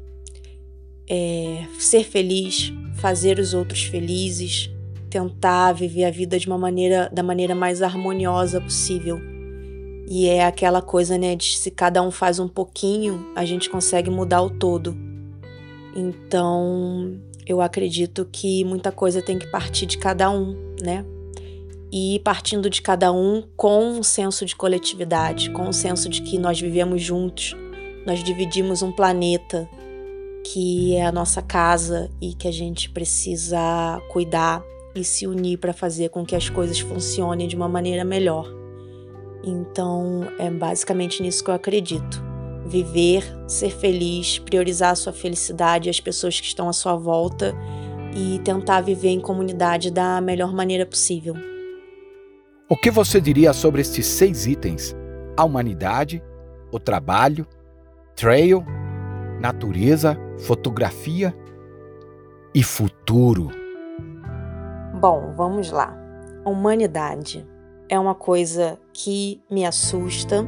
É, 1.10 1.66
ser 1.80 2.04
feliz, 2.04 2.72
fazer 2.96 3.40
os 3.40 3.54
outros 3.54 3.84
felizes, 3.84 4.70
tentar 5.10 5.74
viver 5.74 6.06
a 6.06 6.12
vida 6.12 6.38
de 6.38 6.46
uma 6.46 6.58
maneira 6.58 7.10
da 7.12 7.24
maneira 7.24 7.56
mais 7.56 7.82
harmoniosa 7.82 8.62
possível. 8.62 9.20
E 10.08 10.28
é 10.28 10.46
aquela 10.46 10.82
coisa, 10.82 11.18
né, 11.18 11.36
de 11.36 11.58
se 11.58 11.70
cada 11.72 12.02
um 12.02 12.12
faz 12.12 12.40
um 12.40 12.48
pouquinho, 12.48 13.32
a 13.36 13.46
gente 13.46 13.70
consegue 13.70 14.10
mudar 14.10 14.42
o 14.42 14.50
todo. 14.50 14.96
Então, 15.96 17.20
eu 17.46 17.62
acredito 17.62 18.28
que 18.32 18.64
muita 18.64 18.92
coisa 18.92 19.22
tem 19.22 19.38
que 19.38 19.48
partir 19.48 19.86
de 19.86 19.98
cada 19.98 20.30
um, 20.30 20.56
né? 20.82 21.06
E 21.92 22.20
partindo 22.24 22.70
de 22.70 22.82
cada 22.82 23.12
um 23.12 23.44
com 23.58 23.84
um 23.84 24.04
senso 24.04 24.46
de 24.46 24.56
coletividade, 24.56 25.50
com 25.50 25.64
um 25.64 25.74
senso 25.74 26.08
de 26.08 26.22
que 26.22 26.38
nós 26.38 26.60
vivemos 26.60 27.02
juntos, 27.02 27.56
nós 28.06 28.24
dividimos 28.24 28.82
um 28.82 28.92
planeta 28.92 29.68
que 30.44 30.96
é 30.96 31.06
a 31.06 31.12
nossa 31.12 31.42
casa 31.42 32.10
e 32.22 32.34
que 32.34 32.48
a 32.48 32.52
gente 32.52 32.90
precisa 32.90 33.60
cuidar 34.12 34.64
e 34.96 35.04
se 35.04 35.28
unir 35.28 35.58
para 35.58 35.74
fazer 35.74 36.10
com 36.10 36.26
que 36.26 36.36
as 36.36 36.50
coisas 36.50 36.80
funcionem 36.80 37.48
de 37.48 37.56
uma 37.56 37.68
maneira 37.68 38.04
melhor. 38.04 38.48
Então, 39.44 40.28
é 40.38 40.50
basicamente 40.50 41.22
nisso 41.22 41.44
que 41.44 41.50
eu 41.50 41.56
acredito. 41.56 42.24
Viver, 42.66 43.24
ser 43.48 43.72
feliz, 43.72 44.38
priorizar 44.38 44.92
a 44.92 44.96
sua 44.96 45.14
felicidade 45.14 45.88
e 45.88 45.92
as 45.92 46.00
pessoas 46.00 46.40
que 46.40 46.46
estão 46.46 46.70
à 46.70 46.74
sua 46.74 46.96
volta 46.96 47.56
e 48.16 48.40
tentar 48.40 48.82
viver 48.82 49.10
em 49.10 49.20
comunidade 49.20 49.92
da 49.92 50.20
melhor 50.20 50.54
maneira 50.54 50.86
possível. 50.86 51.36
O 52.72 52.78
que 52.78 52.92
você 52.92 53.20
diria 53.20 53.52
sobre 53.52 53.82
estes 53.82 54.06
seis 54.06 54.46
itens? 54.46 54.96
A 55.36 55.44
humanidade, 55.44 56.22
o 56.72 56.80
trabalho, 56.80 57.48
trail, 58.16 58.64
natureza, 59.42 60.16
fotografia 60.38 61.36
e 62.54 62.62
futuro. 62.62 63.50
Bom, 65.02 65.34
vamos 65.36 65.72
lá. 65.72 65.98
Humanidade 66.46 67.44
é 67.90 67.98
uma 67.98 68.14
coisa 68.14 68.78
que 68.94 69.42
me 69.50 69.66
assusta, 69.66 70.46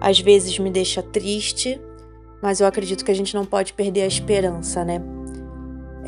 às 0.00 0.18
vezes 0.18 0.58
me 0.58 0.72
deixa 0.72 1.04
triste, 1.04 1.80
mas 2.42 2.58
eu 2.60 2.66
acredito 2.66 3.04
que 3.04 3.12
a 3.12 3.14
gente 3.14 3.36
não 3.36 3.44
pode 3.44 3.74
perder 3.74 4.02
a 4.02 4.06
esperança, 4.08 4.84
né? 4.84 5.00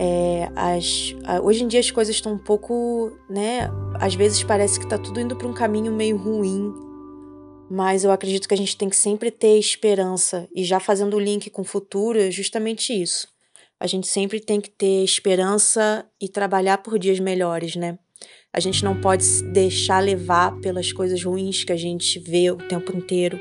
É, 0.03 0.49
as, 0.57 1.15
hoje 1.43 1.63
em 1.63 1.69
dia 1.69 1.81
as 1.81 1.91
coisas 1.91 2.15
estão 2.15 2.33
um 2.33 2.39
pouco, 2.39 3.13
né? 3.29 3.71
Às 4.01 4.15
vezes 4.15 4.43
parece 4.43 4.79
que 4.79 4.87
está 4.87 4.97
tudo 4.97 5.21
indo 5.21 5.37
para 5.37 5.47
um 5.47 5.53
caminho 5.53 5.93
meio 5.93 6.17
ruim, 6.17 6.73
mas 7.71 8.03
eu 8.03 8.11
acredito 8.11 8.49
que 8.49 8.55
a 8.55 8.57
gente 8.57 8.77
tem 8.77 8.89
que 8.89 8.97
sempre 8.97 9.31
ter 9.31 9.59
esperança 9.59 10.49
e 10.57 10.65
já 10.65 10.81
fazendo 10.81 11.17
o 11.17 11.21
link 11.21 11.51
com 11.51 11.63
o 11.63 11.67
futuro 11.67 12.19
é 12.19 12.31
justamente 12.31 12.95
isso 12.95 13.29
a 13.81 13.87
gente 13.87 14.07
sempre 14.07 14.39
tem 14.39 14.61
que 14.61 14.69
ter 14.69 15.03
esperança 15.03 16.05
e 16.21 16.29
trabalhar 16.29 16.79
por 16.79 16.99
dias 16.99 17.19
melhores, 17.19 17.75
né? 17.75 17.99
A 18.53 18.61
gente 18.61 18.85
não 18.85 19.01
pode 19.01 19.25
se 19.25 19.43
deixar 19.43 20.01
levar 20.01 20.61
pelas 20.61 20.93
coisas 20.93 21.25
ruins 21.25 21.65
que 21.65 21.73
a 21.73 21.77
gente 21.77 22.19
vê 22.19 22.51
o 22.51 22.57
tempo 22.57 22.95
inteiro, 22.95 23.41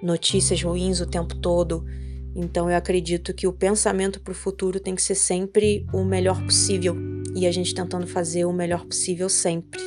notícias 0.00 0.62
ruins 0.62 1.00
o 1.00 1.06
tempo 1.06 1.34
todo. 1.36 1.84
Então 2.34 2.70
eu 2.70 2.76
acredito 2.76 3.34
que 3.34 3.46
o 3.46 3.52
pensamento 3.52 4.20
para 4.20 4.32
o 4.32 4.34
futuro 4.34 4.80
tem 4.80 4.94
que 4.94 5.02
ser 5.02 5.14
sempre 5.14 5.86
o 5.92 6.04
melhor 6.04 6.42
possível. 6.42 6.96
E 7.34 7.46
a 7.46 7.52
gente 7.52 7.74
tentando 7.74 8.06
fazer 8.06 8.44
o 8.44 8.52
melhor 8.52 8.84
possível 8.84 9.28
sempre. 9.28 9.80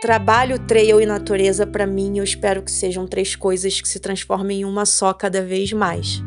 Trabalho, 0.00 0.60
trail 0.60 1.00
e 1.00 1.06
natureza, 1.06 1.66
para 1.66 1.84
mim, 1.84 2.18
eu 2.18 2.24
espero 2.24 2.62
que 2.62 2.70
sejam 2.70 3.04
três 3.04 3.34
coisas 3.34 3.80
que 3.80 3.88
se 3.88 3.98
transformem 3.98 4.60
em 4.60 4.64
uma 4.64 4.86
só 4.86 5.12
cada 5.12 5.42
vez 5.42 5.72
mais. 5.72 6.22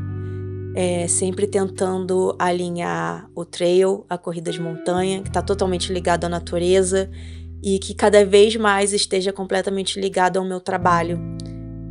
É, 0.76 1.08
sempre 1.08 1.48
tentando 1.48 2.36
alinhar 2.38 3.30
o 3.34 3.46
trail, 3.46 4.06
a 4.10 4.18
corrida 4.18 4.52
de 4.52 4.60
montanha, 4.60 5.22
que 5.22 5.30
está 5.30 5.42
totalmente 5.42 5.92
ligado 5.92 6.26
à 6.26 6.30
natureza 6.30 7.10
e 7.64 7.80
que 7.80 7.94
cada 7.94 8.26
vez 8.26 8.58
mais 8.58 8.92
esteja 8.92 9.32
completamente 9.32 10.00
ligado 10.00 10.38
ao 10.38 10.46
meu 10.46 10.60
trabalho, 10.60 11.20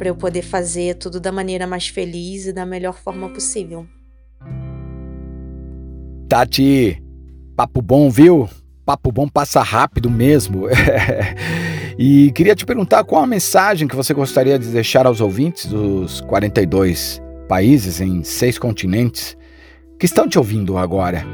para 0.01 0.09
eu 0.09 0.17
poder 0.17 0.41
fazer 0.41 0.95
tudo 0.95 1.21
da 1.21 1.31
maneira 1.31 1.67
mais 1.67 1.89
feliz 1.89 2.47
e 2.47 2.55
da 2.55 2.65
melhor 2.65 2.95
forma 2.95 3.29
possível. 3.29 3.87
Tati, 6.27 6.99
papo 7.55 7.83
bom, 7.83 8.09
viu? 8.09 8.49
Papo 8.87 9.13
bom 9.13 9.29
passa 9.29 9.61
rápido 9.61 10.09
mesmo. 10.09 10.69
e 11.99 12.33
queria 12.33 12.55
te 12.57 12.65
perguntar 12.65 13.05
qual 13.05 13.23
a 13.23 13.27
mensagem 13.27 13.87
que 13.87 13.95
você 13.95 14.15
gostaria 14.15 14.59
de 14.59 14.69
deixar 14.69 15.05
aos 15.05 15.21
ouvintes 15.21 15.67
dos 15.67 16.23
42 16.23 17.21
países 17.47 18.01
em 18.01 18.25
seis 18.25 18.59
continentes 18.59 19.37
que 19.99 20.07
estão 20.07 20.27
te 20.27 20.39
ouvindo 20.39 20.79
agora. 20.79 21.27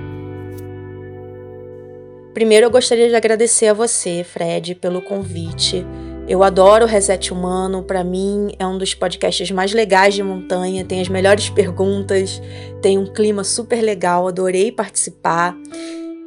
Primeiro, 2.35 2.66
eu 2.66 2.70
gostaria 2.70 3.09
de 3.09 3.14
agradecer 3.14 3.68
a 3.68 3.74
você, 3.74 4.24
Fred, 4.24 4.74
pelo 4.74 5.00
convite. 5.00 5.87
Eu 6.29 6.43
adoro 6.43 6.85
o 6.85 6.89
Reset 6.89 7.33
Humano, 7.33 7.85
para 7.85 8.03
mim 8.03 8.53
é 8.59 8.67
um 8.67 8.77
dos 8.77 8.95
podcasts 8.95 9.49
mais 9.53 9.73
legais 9.73 10.12
de 10.12 10.25
montanha, 10.25 10.85
tem 10.85 11.01
as 11.01 11.09
melhores 11.09 11.49
perguntas, 11.49 12.43
tem 12.83 12.99
um 12.99 13.07
clima 13.07 13.45
super 13.45 13.81
legal, 13.81 14.27
adorei 14.27 14.73
participar. 14.73 15.57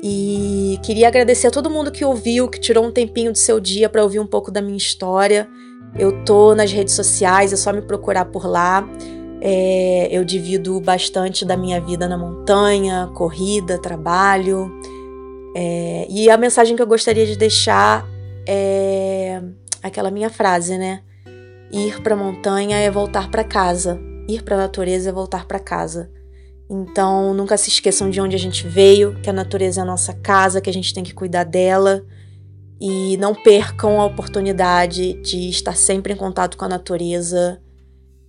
E 0.02 0.80
queria 0.84 1.10
agradecer 1.10 1.48
a 1.48 1.52
todo 1.52 1.70
mundo 1.70 1.92
que 1.92 2.06
ouviu, 2.06 2.48
que 2.48 2.62
tirou 2.62 2.86
um 2.86 2.92
tempinho 2.92 3.34
do 3.34 3.38
seu 3.38 3.60
dia 3.60 3.90
para 3.90 4.02
ouvir 4.02 4.22
um 4.22 4.26
pouco 4.26 4.50
da 4.50 4.62
minha 4.62 4.78
história. 4.78 5.50
Eu 5.98 6.24
tô 6.24 6.56
nas 6.56 6.72
redes 6.72 6.94
sociais, 6.94 7.52
é 7.52 7.58
só 7.58 7.74
me 7.74 7.82
procurar 7.82 8.24
por 8.24 8.48
lá. 8.48 8.88
É, 9.42 10.08
eu 10.10 10.24
divido 10.24 10.80
bastante 10.80 11.44
da 11.44 11.58
minha 11.58 11.82
vida 11.82 12.08
na 12.08 12.18
montanha, 12.18 13.12
corrida, 13.14 13.78
trabalho. 13.78 14.72
É, 15.54 16.08
e 16.10 16.30
a 16.30 16.38
mensagem 16.38 16.78
que 16.78 16.82
eu 16.82 16.88
gostaria 16.88 17.26
de 17.26 17.36
deixar 17.36 18.08
é 18.48 19.42
aquela 19.82 20.12
minha 20.12 20.30
frase, 20.30 20.78
né? 20.78 21.02
Ir 21.72 22.02
para 22.02 22.14
a 22.14 22.18
montanha 22.18 22.78
é 22.78 22.90
voltar 22.90 23.30
para 23.30 23.44
casa. 23.44 24.00
Ir 24.28 24.44
para 24.44 24.56
a 24.56 24.60
natureza 24.60 25.10
é 25.10 25.14
voltar 25.14 25.46
para 25.46 25.60
casa. 25.60 26.10
Então, 26.70 27.34
nunca 27.34 27.58
se 27.58 27.70
esqueçam 27.70 28.10
de 28.10 28.22
onde 28.22 28.36
a 28.36 28.40
gente 28.40 28.68
veio, 28.68 29.16
que 29.22 29.30
a 29.30 29.34
natureza 29.34 29.82
é 29.82 29.84
a 29.84 29.86
nossa 29.86 30.14
casa, 30.14 30.62
que 30.62 30.70
a 30.70 30.74
gente 30.74 30.94
tem 30.94 31.04
que 31.04 31.14
cuidar 31.14 31.44
dela. 31.44 32.04
E 32.80 33.18
não 33.18 33.34
percam 33.34 34.00
a 34.00 34.06
oportunidade 34.06 35.14
de 35.22 35.50
estar 35.50 35.76
sempre 35.76 36.14
em 36.14 36.16
contato 36.16 36.58
com 36.58 36.66
a 36.66 36.70
natureza 36.70 37.60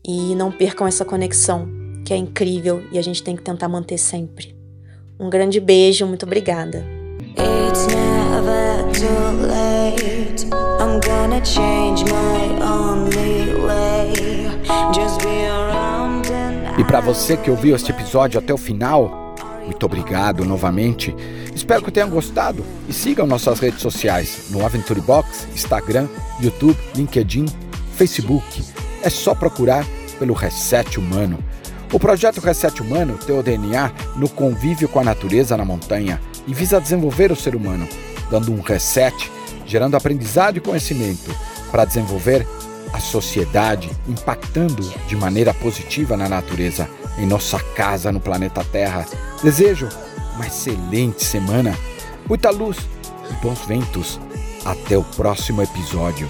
e 0.04 0.34
não 0.34 0.50
percam 0.50 0.86
essa 0.86 1.04
conexão, 1.04 1.68
que 2.04 2.12
é 2.12 2.16
incrível 2.16 2.82
e 2.90 2.98
a 2.98 3.02
gente 3.02 3.22
tem 3.22 3.36
que 3.36 3.42
tentar 3.42 3.68
manter 3.68 3.98
sempre. 3.98 4.56
Um 5.18 5.30
grande 5.30 5.60
beijo, 5.60 6.06
muito 6.06 6.24
obrigada. 6.24 6.84
Too 9.00 9.06
late. 9.48 10.44
I'm 10.78 11.00
gonna 11.00 11.40
change 11.40 12.04
my 12.04 12.60
only 12.60 13.54
way. 13.64 14.12
Just 14.92 15.22
be 15.22 15.46
around 15.46 16.30
and 16.30 16.78
E 16.78 16.84
para 16.84 17.00
você 17.00 17.34
que 17.34 17.50
ouviu 17.50 17.74
este 17.74 17.92
episódio 17.92 18.38
até 18.38 18.52
o 18.52 18.58
final, 18.58 19.34
muito 19.64 19.86
obrigado 19.86 20.44
novamente. 20.44 21.16
Espero 21.54 21.82
que 21.82 21.90
tenham 21.90 22.10
gostado 22.10 22.62
e 22.90 22.92
sigam 22.92 23.26
nossas 23.26 23.58
redes 23.58 23.80
sociais 23.80 24.48
no 24.50 24.62
Aventure 24.66 25.00
Box, 25.00 25.48
Instagram, 25.54 26.06
YouTube, 26.38 26.76
LinkedIn, 26.94 27.46
Facebook. 27.94 28.62
É 29.02 29.08
só 29.08 29.34
procurar 29.34 29.86
pelo 30.18 30.34
Reset 30.34 31.00
Humano. 31.00 31.42
O 31.90 31.98
projeto 31.98 32.42
Reset 32.42 32.82
Humano 32.82 33.16
tem 33.16 33.34
o 33.34 33.42
DNA 33.42 33.90
no 34.16 34.28
convívio 34.28 34.90
com 34.90 35.00
a 35.00 35.04
natureza 35.04 35.56
na 35.56 35.64
montanha 35.64 36.20
e 36.46 36.52
visa 36.52 36.78
desenvolver 36.78 37.32
o 37.32 37.36
ser 37.36 37.56
humano, 37.56 37.88
dando 38.30 38.52
um 38.52 38.60
reset, 38.60 39.30
gerando 39.66 39.96
aprendizado 39.96 40.56
e 40.56 40.60
conhecimento 40.60 41.34
para 41.70 41.84
desenvolver 41.84 42.46
a 42.92 43.00
sociedade, 43.00 43.90
impactando 44.08 44.82
de 45.06 45.16
maneira 45.16 45.54
positiva 45.54 46.16
na 46.16 46.28
natureza, 46.28 46.88
em 47.18 47.26
nossa 47.26 47.58
casa 47.58 48.10
no 48.10 48.20
planeta 48.20 48.64
Terra. 48.64 49.06
Desejo 49.42 49.88
uma 50.34 50.46
excelente 50.46 51.24
semana, 51.24 51.76
muita 52.28 52.50
luz 52.50 52.78
e 53.30 53.34
bons 53.44 53.60
ventos. 53.66 54.20
Até 54.64 54.96
o 54.96 55.02
próximo 55.02 55.62
episódio. 55.62 56.28